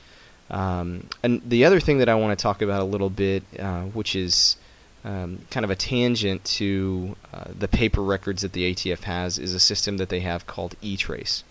Um, 0.51 1.09
and 1.23 1.43
the 1.45 1.65
other 1.65 1.81
thing 1.81 1.99
that 1.99 2.09
I 2.09 2.15
want 2.15 2.39
to 2.39 2.43
talk 2.43 2.63
about 2.63 2.81
a 2.81 2.85
little 2.85 3.11
bit, 3.11 3.43
uh, 3.59 3.83
which 3.83 4.15
is 4.15 4.57
um, 5.05 5.41
kind 5.51 5.65
of 5.65 5.71
a 5.71 5.77
tangent 5.77 6.45
to 6.45 7.17
uh, 7.33 7.45
the 7.59 7.69
paper 7.69 8.03
records 8.03 8.43
that 8.43 8.53
the 8.53 8.73
ATF 8.73 9.05
has, 9.05 9.39
is 9.39 9.55
a 9.55 9.61
system 9.61 9.97
that 9.97 10.09
they 10.09 10.21
have 10.21 10.47
called 10.47 10.77
eTrace. 10.83 11.43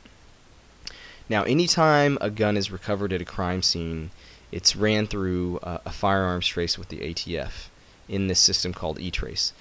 Now, 1.29 1.43
anytime 1.43 2.17
a 2.21 2.29
gun 2.29 2.57
is 2.57 2.71
recovered 2.71 3.13
at 3.13 3.21
a 3.21 3.25
crime 3.25 3.63
scene, 3.63 4.11
it's 4.51 4.75
ran 4.75 5.07
through 5.07 5.59
uh, 5.63 5.79
a 5.85 5.91
firearms 5.91 6.47
trace 6.47 6.77
with 6.77 6.89
the 6.89 6.99
ATF 6.99 7.69
in 8.07 8.27
this 8.27 8.39
system 8.39 8.73
called 8.73 8.99
eTrace. 8.99 9.51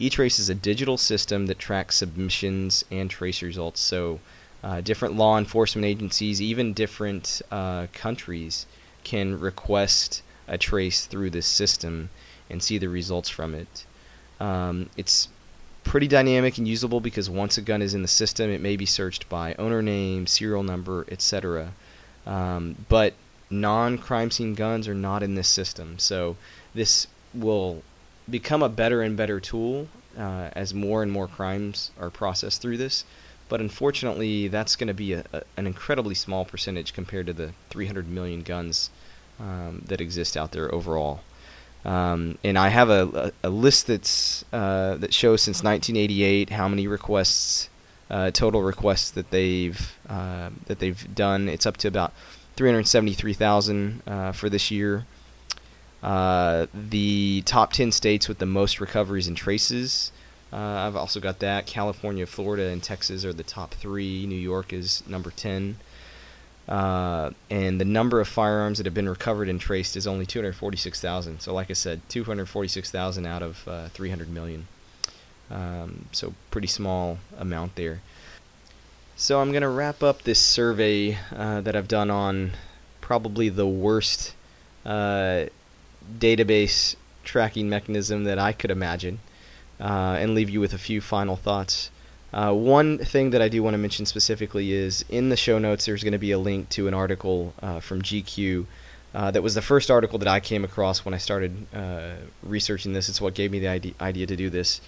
eTrace 0.00 0.40
is 0.40 0.48
a 0.48 0.54
digital 0.54 0.96
system 0.96 1.46
that 1.46 1.58
tracks 1.58 1.96
submissions 1.96 2.84
and 2.90 3.10
trace 3.10 3.42
results. 3.42 3.80
So, 3.80 4.18
uh, 4.64 4.80
different 4.80 5.16
law 5.16 5.38
enforcement 5.38 5.84
agencies, 5.84 6.40
even 6.40 6.72
different 6.72 7.42
uh, 7.50 7.86
countries, 7.92 8.66
can 9.04 9.38
request 9.38 10.22
a 10.48 10.58
trace 10.58 11.06
through 11.06 11.30
this 11.30 11.46
system 11.46 12.10
and 12.48 12.62
see 12.62 12.78
the 12.78 12.88
results 12.88 13.28
from 13.28 13.54
it. 13.54 13.84
Um, 14.40 14.88
it's 14.96 15.28
pretty 15.84 16.08
dynamic 16.08 16.58
and 16.58 16.66
usable 16.66 17.00
because 17.00 17.30
once 17.30 17.58
a 17.58 17.62
gun 17.62 17.82
is 17.82 17.94
in 17.94 18.02
the 18.02 18.08
system, 18.08 18.50
it 18.50 18.60
may 18.60 18.76
be 18.76 18.86
searched 18.86 19.28
by 19.28 19.54
owner 19.54 19.82
name, 19.82 20.26
serial 20.26 20.62
number, 20.62 21.06
etc. 21.10 21.72
Um, 22.26 22.76
but 22.88 23.14
non-crime 23.50 24.30
scene 24.30 24.54
guns 24.54 24.88
are 24.88 24.94
not 24.94 25.22
in 25.22 25.34
this 25.34 25.48
system, 25.48 25.98
so 25.98 26.36
this 26.74 27.06
will 27.34 27.82
become 28.30 28.62
a 28.62 28.68
better 28.68 29.02
and 29.02 29.16
better 29.16 29.40
tool 29.40 29.88
uh, 30.18 30.50
as 30.52 30.74
more 30.74 31.02
and 31.02 31.10
more 31.12 31.28
crimes 31.28 31.90
are 31.98 32.10
processed 32.10 32.62
through 32.62 32.76
this. 32.76 33.04
But 33.48 33.60
unfortunately, 33.60 34.48
that's 34.48 34.76
going 34.76 34.88
to 34.88 34.94
be 34.94 35.14
a, 35.14 35.24
a, 35.32 35.42
an 35.56 35.66
incredibly 35.66 36.14
small 36.14 36.44
percentage 36.44 36.92
compared 36.92 37.26
to 37.26 37.32
the 37.32 37.52
300 37.70 38.08
million 38.08 38.42
guns 38.42 38.90
um, 39.40 39.82
that 39.86 40.00
exist 40.00 40.36
out 40.36 40.52
there 40.52 40.72
overall. 40.72 41.20
Um, 41.84 42.38
and 42.44 42.58
I 42.58 42.68
have 42.68 42.90
a, 42.90 43.32
a, 43.42 43.48
a 43.48 43.50
list 43.50 43.86
that's 43.86 44.44
uh, 44.52 44.96
that 44.96 45.14
shows 45.14 45.42
since 45.42 45.62
1988 45.62 46.50
how 46.50 46.68
many 46.68 46.86
requests, 46.86 47.70
uh, 48.10 48.30
total 48.30 48.62
requests 48.62 49.10
that 49.12 49.30
they've 49.30 49.96
uh, 50.08 50.50
that 50.66 50.78
they've 50.78 51.14
done. 51.14 51.48
It's 51.48 51.66
up 51.66 51.78
to 51.78 51.88
about 51.88 52.12
373,000 52.56 54.02
uh, 54.06 54.32
for 54.32 54.50
this 54.50 54.70
year. 54.70 55.06
Uh, 56.02 56.66
the 56.72 57.42
top 57.44 57.72
10 57.72 57.92
states 57.92 58.28
with 58.28 58.38
the 58.38 58.46
most 58.46 58.80
recoveries 58.80 59.28
and 59.28 59.36
traces. 59.36 60.12
Uh, 60.52 60.56
I've 60.56 60.96
also 60.96 61.20
got 61.20 61.38
that. 61.40 61.66
California, 61.66 62.26
Florida, 62.26 62.68
and 62.68 62.82
Texas 62.82 63.24
are 63.24 63.32
the 63.32 63.42
top 63.42 63.74
three. 63.74 64.26
New 64.26 64.38
York 64.38 64.72
is 64.72 65.02
number 65.06 65.30
10. 65.30 65.76
Uh, 66.68 67.30
and 67.50 67.80
the 67.80 67.84
number 67.84 68.20
of 68.20 68.28
firearms 68.28 68.78
that 68.78 68.86
have 68.86 68.94
been 68.94 69.08
recovered 69.08 69.48
and 69.48 69.60
traced 69.60 69.96
is 69.96 70.06
only 70.06 70.24
246,000. 70.24 71.40
So, 71.40 71.52
like 71.52 71.70
I 71.70 71.74
said, 71.74 72.00
246,000 72.08 73.26
out 73.26 73.42
of 73.42 73.68
uh, 73.68 73.88
300 73.88 74.28
million. 74.30 74.66
Um, 75.50 76.06
so, 76.12 76.34
pretty 76.50 76.68
small 76.68 77.18
amount 77.38 77.74
there. 77.74 78.00
So, 79.16 79.40
I'm 79.40 79.50
going 79.50 79.62
to 79.62 79.68
wrap 79.68 80.02
up 80.02 80.22
this 80.22 80.40
survey 80.40 81.18
uh, 81.34 81.60
that 81.60 81.74
I've 81.74 81.88
done 81.88 82.10
on 82.10 82.52
probably 83.00 83.48
the 83.48 83.66
worst 83.66 84.34
uh, 84.86 85.46
database 86.18 86.96
tracking 87.24 87.68
mechanism 87.68 88.24
that 88.24 88.38
I 88.38 88.52
could 88.52 88.70
imagine 88.70 89.20
uh, 89.80 90.16
and 90.18 90.34
leave 90.34 90.50
you 90.50 90.60
with 90.60 90.72
a 90.72 90.78
few 90.78 91.00
final 91.00 91.36
thoughts. 91.36 91.90
Uh, 92.32 92.52
one 92.52 92.98
thing 92.98 93.30
that 93.30 93.42
I 93.42 93.48
do 93.48 93.62
want 93.62 93.74
to 93.74 93.78
mention 93.78 94.06
specifically 94.06 94.72
is 94.72 95.04
in 95.08 95.30
the 95.30 95.36
show 95.36 95.58
notes, 95.58 95.86
there's 95.86 96.04
going 96.04 96.12
to 96.12 96.18
be 96.18 96.30
a 96.30 96.38
link 96.38 96.68
to 96.70 96.86
an 96.86 96.94
article 96.94 97.52
uh, 97.60 97.80
from 97.80 98.02
GQ. 98.02 98.66
Uh, 99.12 99.30
that 99.32 99.42
was 99.42 99.54
the 99.54 99.62
first 99.62 99.90
article 99.90 100.20
that 100.20 100.28
I 100.28 100.38
came 100.38 100.64
across 100.64 101.04
when 101.04 101.14
I 101.14 101.18
started 101.18 101.66
uh, 101.74 102.12
researching 102.44 102.92
this. 102.92 103.08
It's 103.08 103.20
what 103.20 103.34
gave 103.34 103.50
me 103.50 103.58
the 103.58 103.66
idea, 103.66 103.94
idea 104.00 104.26
to 104.26 104.36
do 104.36 104.50
this. 104.50 104.80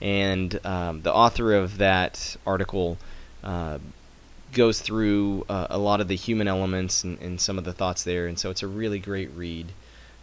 And 0.00 0.58
um, 0.64 1.02
the 1.02 1.12
author 1.12 1.52
of 1.52 1.78
that 1.78 2.36
article 2.46 2.96
uh, 3.44 3.78
goes 4.52 4.80
through 4.80 5.44
a 5.48 5.76
lot 5.76 6.00
of 6.00 6.08
the 6.08 6.16
human 6.16 6.48
elements 6.48 7.04
and, 7.04 7.20
and, 7.20 7.38
some 7.38 7.58
of 7.58 7.64
the 7.64 7.72
thoughts 7.72 8.04
there. 8.04 8.26
And 8.26 8.38
so 8.38 8.48
it's 8.48 8.62
a 8.62 8.66
really 8.66 8.98
great 8.98 9.30
read. 9.34 9.66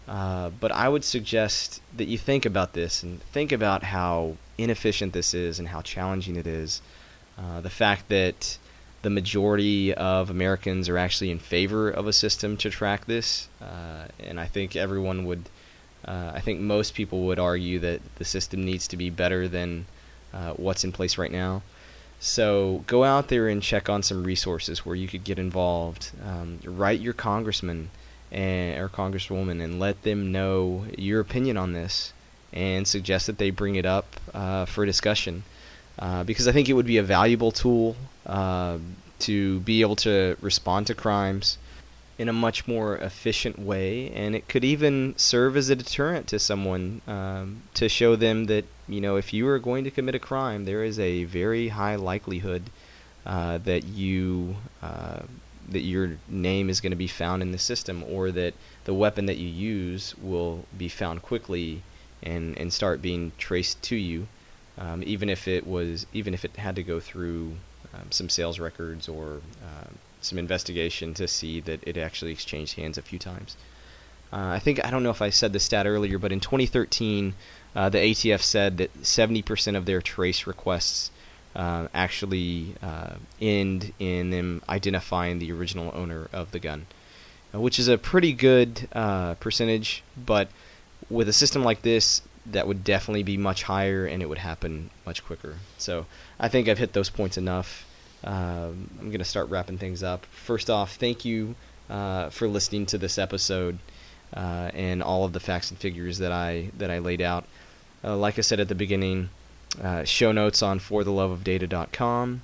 But 0.08 0.72
I 0.72 0.90
would 0.90 1.04
suggest 1.04 1.82
that 1.96 2.08
you 2.08 2.18
think 2.18 2.46
about 2.46 2.74
this 2.74 3.04
and 3.04 3.22
think 3.24 3.52
about 3.52 3.84
how 3.84 4.38
inefficient 4.58 5.14
this 5.14 5.34
is 5.34 5.60
and 5.60 5.68
how 5.70 5.82
challenging 5.82 6.36
it 6.36 6.48
is. 6.48 6.82
Uh, 7.38 7.62
the 7.62 7.70
fact 7.70 8.10
that 8.10 8.58
the 9.02 9.10
majority 9.10 9.94
of 9.94 10.30
Americans 10.30 10.88
are 10.88 10.98
actually 10.98 11.30
in 11.30 11.40
favor 11.40 11.90
of 11.90 12.08
a 12.08 12.14
system 12.14 12.56
to 12.58 12.70
track 12.70 13.06
this, 13.06 13.50
uh, 13.62 14.06
and 14.20 14.40
I 14.40 14.46
think 14.46 14.76
everyone 14.76 15.26
would, 15.26 15.50
uh, 16.06 16.32
I 16.34 16.40
think 16.40 16.62
most 16.62 16.94
people 16.94 17.26
would 17.26 17.40
argue 17.40 17.80
that 17.80 18.02
the 18.16 18.26
system 18.26 18.64
needs 18.64 18.88
to 18.90 18.98
be 18.98 19.10
better 19.10 19.48
than 19.48 19.86
uh, 20.34 20.54
what's 20.54 20.84
in 20.84 20.92
place 20.92 21.18
right 21.18 21.32
now. 21.32 21.64
So 22.20 22.86
go 22.88 23.04
out 23.04 23.28
there 23.28 23.50
and 23.50 23.62
check 23.62 23.90
on 23.90 24.04
some 24.04 24.24
resources 24.24 24.86
where 24.86 24.96
you 24.96 25.10
could 25.10 25.26
get 25.26 25.38
involved. 25.38 26.12
Um, 26.26 26.60
write 26.64 27.02
your 27.02 27.14
congressman 27.14 27.90
and, 28.34 28.80
or 28.80 28.90
congresswoman 28.90 29.64
and 29.64 29.80
let 29.80 30.02
them 30.04 30.32
know 30.32 30.86
your 30.98 31.22
opinion 31.22 31.56
on 31.58 31.74
this 31.74 32.14
and 32.52 32.88
suggest 32.88 33.28
that 33.28 33.38
they 33.38 33.50
bring 33.50 33.76
it 33.76 33.86
up 33.86 34.06
uh, 34.34 34.66
for 34.66 34.86
discussion. 34.86 35.44
Uh, 36.00 36.24
because 36.24 36.48
I 36.48 36.52
think 36.52 36.70
it 36.70 36.74
would 36.74 36.88
be 36.88 36.98
a 36.98 37.04
valuable 37.04 37.52
tool 37.52 37.96
uh, 38.26 38.78
to 39.20 39.60
be 39.62 39.82
able 39.82 39.96
to 39.98 40.36
respond 40.42 40.88
to 40.88 40.96
crimes 40.96 41.58
in 42.18 42.30
a 42.30 42.34
much 42.34 42.68
more 42.68 42.98
efficient 42.98 43.58
way, 43.60 44.10
and 44.12 44.36
it 44.36 44.48
could 44.48 44.64
even 44.64 45.14
serve 45.18 45.58
as 45.58 45.70
a 45.70 45.76
deterrent 45.76 46.28
to 46.28 46.40
someone 46.40 47.02
um, 47.08 47.64
to 47.74 47.90
show 47.90 48.16
them 48.16 48.46
that 48.46 48.66
you 48.88 49.02
know 49.02 49.16
if 49.16 49.34
you 49.34 49.48
are 49.48 49.60
going 49.60 49.84
to 49.84 49.92
commit 49.92 50.16
a 50.16 50.20
crime, 50.20 50.66
there 50.66 50.84
is 50.84 51.00
a 51.00 51.24
very 51.24 51.70
high 51.70 51.96
likelihood 51.96 52.64
uh, 53.26 53.58
that 53.60 53.84
you 53.84 54.56
uh, 54.82 55.22
that 55.70 55.82
your 55.82 56.18
name 56.28 56.70
is 56.70 56.82
going 56.82 56.92
to 56.92 56.98
be 56.98 57.08
found 57.08 57.42
in 57.42 57.52
the 57.52 57.58
system, 57.58 58.04
or 58.08 58.32
that 58.32 58.54
the 58.86 58.94
weapon 58.94 59.26
that 59.26 59.38
you 59.38 59.48
use 59.48 60.16
will 60.18 60.66
be 60.78 60.90
found 60.90 61.22
quickly 61.22 61.82
and 62.22 62.58
and 62.58 62.72
start 62.72 63.02
being 63.02 63.32
traced 63.38 63.82
to 63.84 63.96
you, 63.96 64.28
um, 64.78 65.04
even 65.06 65.30
if 65.30 65.48
it 65.48 65.66
was 65.68 66.06
even 66.14 66.34
if 66.34 66.46
it 66.46 66.56
had 66.58 66.76
to 66.76 66.84
go 66.84 67.00
through 67.00 67.58
um, 67.94 68.12
some 68.12 68.30
sales 68.30 68.60
records 68.60 69.08
or 69.08 69.42
uh, 69.64 69.88
some 70.22 70.38
investigation 70.38 71.14
to 71.14 71.28
see 71.28 71.60
that 71.60 71.82
it 71.86 71.98
actually 71.98 72.32
exchanged 72.32 72.76
hands 72.76 72.98
a 72.98 73.02
few 73.02 73.20
times. 73.20 73.56
Uh, 74.32 74.48
I 74.48 74.60
think 74.60 74.84
I 74.84 74.90
don't 74.90 75.04
know 75.04 75.12
if 75.12 75.22
I 75.22 75.30
said 75.30 75.54
the 75.54 75.60
stat 75.60 75.86
earlier, 75.86 76.18
but 76.18 76.32
in 76.32 76.40
2013, 76.40 77.36
uh, 77.76 77.90
the 77.90 78.00
ATF 78.00 78.42
said 78.42 78.78
that 78.78 79.02
70% 79.04 79.76
of 79.78 79.86
their 79.86 80.02
trace 80.02 80.48
requests 80.48 81.12
uh, 81.56 81.88
actually 81.94 82.76
uh, 82.82 83.16
end 83.42 83.94
in 84.00 84.30
them 84.30 84.62
identifying 84.68 85.40
the 85.40 85.52
original 85.52 85.92
owner 85.96 86.28
of 86.34 86.52
the 86.52 86.60
gun, 86.60 86.86
uh, 87.54 87.60
which 87.60 87.80
is 87.80 87.88
a 87.88 87.98
pretty 87.98 88.34
good 88.34 88.88
uh, 88.94 89.36
percentage. 89.36 90.04
But 90.18 90.50
with 91.10 91.30
a 91.30 91.34
system 91.34 91.64
like 91.64 91.82
this, 91.82 92.22
that 92.46 92.68
would 92.68 92.84
definitely 92.84 93.24
be 93.24 93.38
much 93.38 93.64
higher 93.64 94.06
and 94.06 94.22
it 94.22 94.28
would 94.28 94.40
happen 94.40 94.90
much 95.06 95.24
quicker. 95.24 95.56
So 95.78 96.06
I 96.40 96.50
think 96.50 96.68
I've 96.68 96.78
hit 96.78 96.94
those 96.94 97.10
points 97.10 97.38
enough. 97.38 97.86
Um, 98.24 98.90
I'm 99.00 99.08
going 99.08 99.20
to 99.20 99.26
start 99.26 99.50
wrapping 99.50 99.78
things 99.78 100.04
up. 100.04 100.26
First 100.26 100.70
off, 100.70 100.96
thank 100.96 101.26
you 101.26 101.56
uh, 101.90 102.30
for 102.30 102.48
listening 102.48 102.86
to 102.88 102.98
this 102.98 103.18
episode 103.18 103.80
uh, 104.36 104.72
and 104.74 105.04
all 105.04 105.26
of 105.26 105.34
the 105.34 105.40
facts 105.40 105.70
and 105.70 105.80
figures 105.80 106.18
that 106.18 106.32
I 106.32 106.72
that 106.78 106.90
I 106.90 107.00
laid 107.00 107.22
out. 107.22 107.46
Uh, 108.04 108.18
like 108.18 108.38
I 108.38 108.42
said 108.42 108.60
at 108.60 108.68
the 108.68 108.76
beginning, 108.76 109.30
uh, 109.82 110.04
show 110.04 110.32
notes 110.32 110.62
on 110.62 110.80
fortheloveofdata.com. 110.80 112.42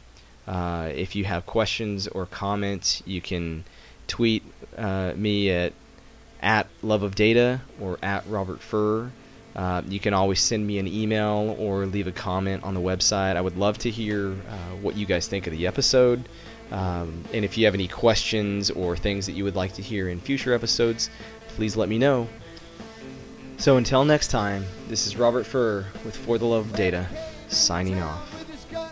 Uh, 0.47 0.89
if 0.95 1.15
you 1.15 1.25
have 1.25 1.45
questions 1.45 2.07
or 2.07 2.25
comments, 2.25 3.03
you 3.05 3.21
can 3.21 3.63
tweet 4.07 4.43
uh, 4.77 5.13
me 5.15 5.51
at 5.51 5.73
at 6.41 6.67
love 6.81 7.03
of 7.03 7.15
data 7.15 7.61
or 7.79 7.99
at 8.01 8.25
Robert 8.27 8.61
Furr. 8.61 9.11
Uh, 9.55 9.81
you 9.87 9.99
can 9.99 10.13
always 10.13 10.39
send 10.39 10.65
me 10.65 10.79
an 10.79 10.87
email 10.87 11.55
or 11.59 11.85
leave 11.85 12.07
a 12.07 12.11
comment 12.11 12.63
on 12.63 12.73
the 12.73 12.79
website. 12.79 13.35
I 13.35 13.41
would 13.41 13.57
love 13.57 13.77
to 13.79 13.89
hear 13.89 14.31
uh, 14.31 14.75
what 14.81 14.95
you 14.95 15.05
guys 15.05 15.27
think 15.27 15.47
of 15.47 15.53
the 15.53 15.67
episode. 15.67 16.29
Um, 16.71 17.25
and 17.33 17.43
if 17.43 17.57
you 17.57 17.65
have 17.65 17.73
any 17.73 17.87
questions 17.87 18.69
or 18.69 18.95
things 18.95 19.25
that 19.25 19.33
you 19.33 19.43
would 19.43 19.55
like 19.55 19.73
to 19.73 19.81
hear 19.81 20.07
in 20.07 20.21
future 20.21 20.53
episodes, 20.53 21.09
please 21.49 21.75
let 21.75 21.89
me 21.89 21.97
know. 21.97 22.27
So 23.59 23.75
until 23.75 24.05
next 24.05 24.29
time, 24.29 24.63
this 24.87 25.05
is 25.05 25.17
Robert 25.17 25.45
Furr 25.45 25.85
with 26.05 26.15
For 26.15 26.37
the 26.37 26.45
Love 26.45 26.69
of 26.69 26.77
Data, 26.77 27.05
signing 27.49 28.01
off. 28.01 28.39
With 28.39 28.49
his 28.49 28.63
gun 28.71 28.89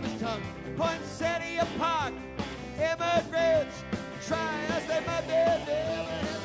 tongue. 0.00 0.42
Poinsettia 0.76 1.66
Park, 1.78 2.12
immigrants 2.76 3.84
try 4.26 4.64
as 4.70 4.86
they 4.86 5.00
might, 5.06 5.26
never 5.28 6.43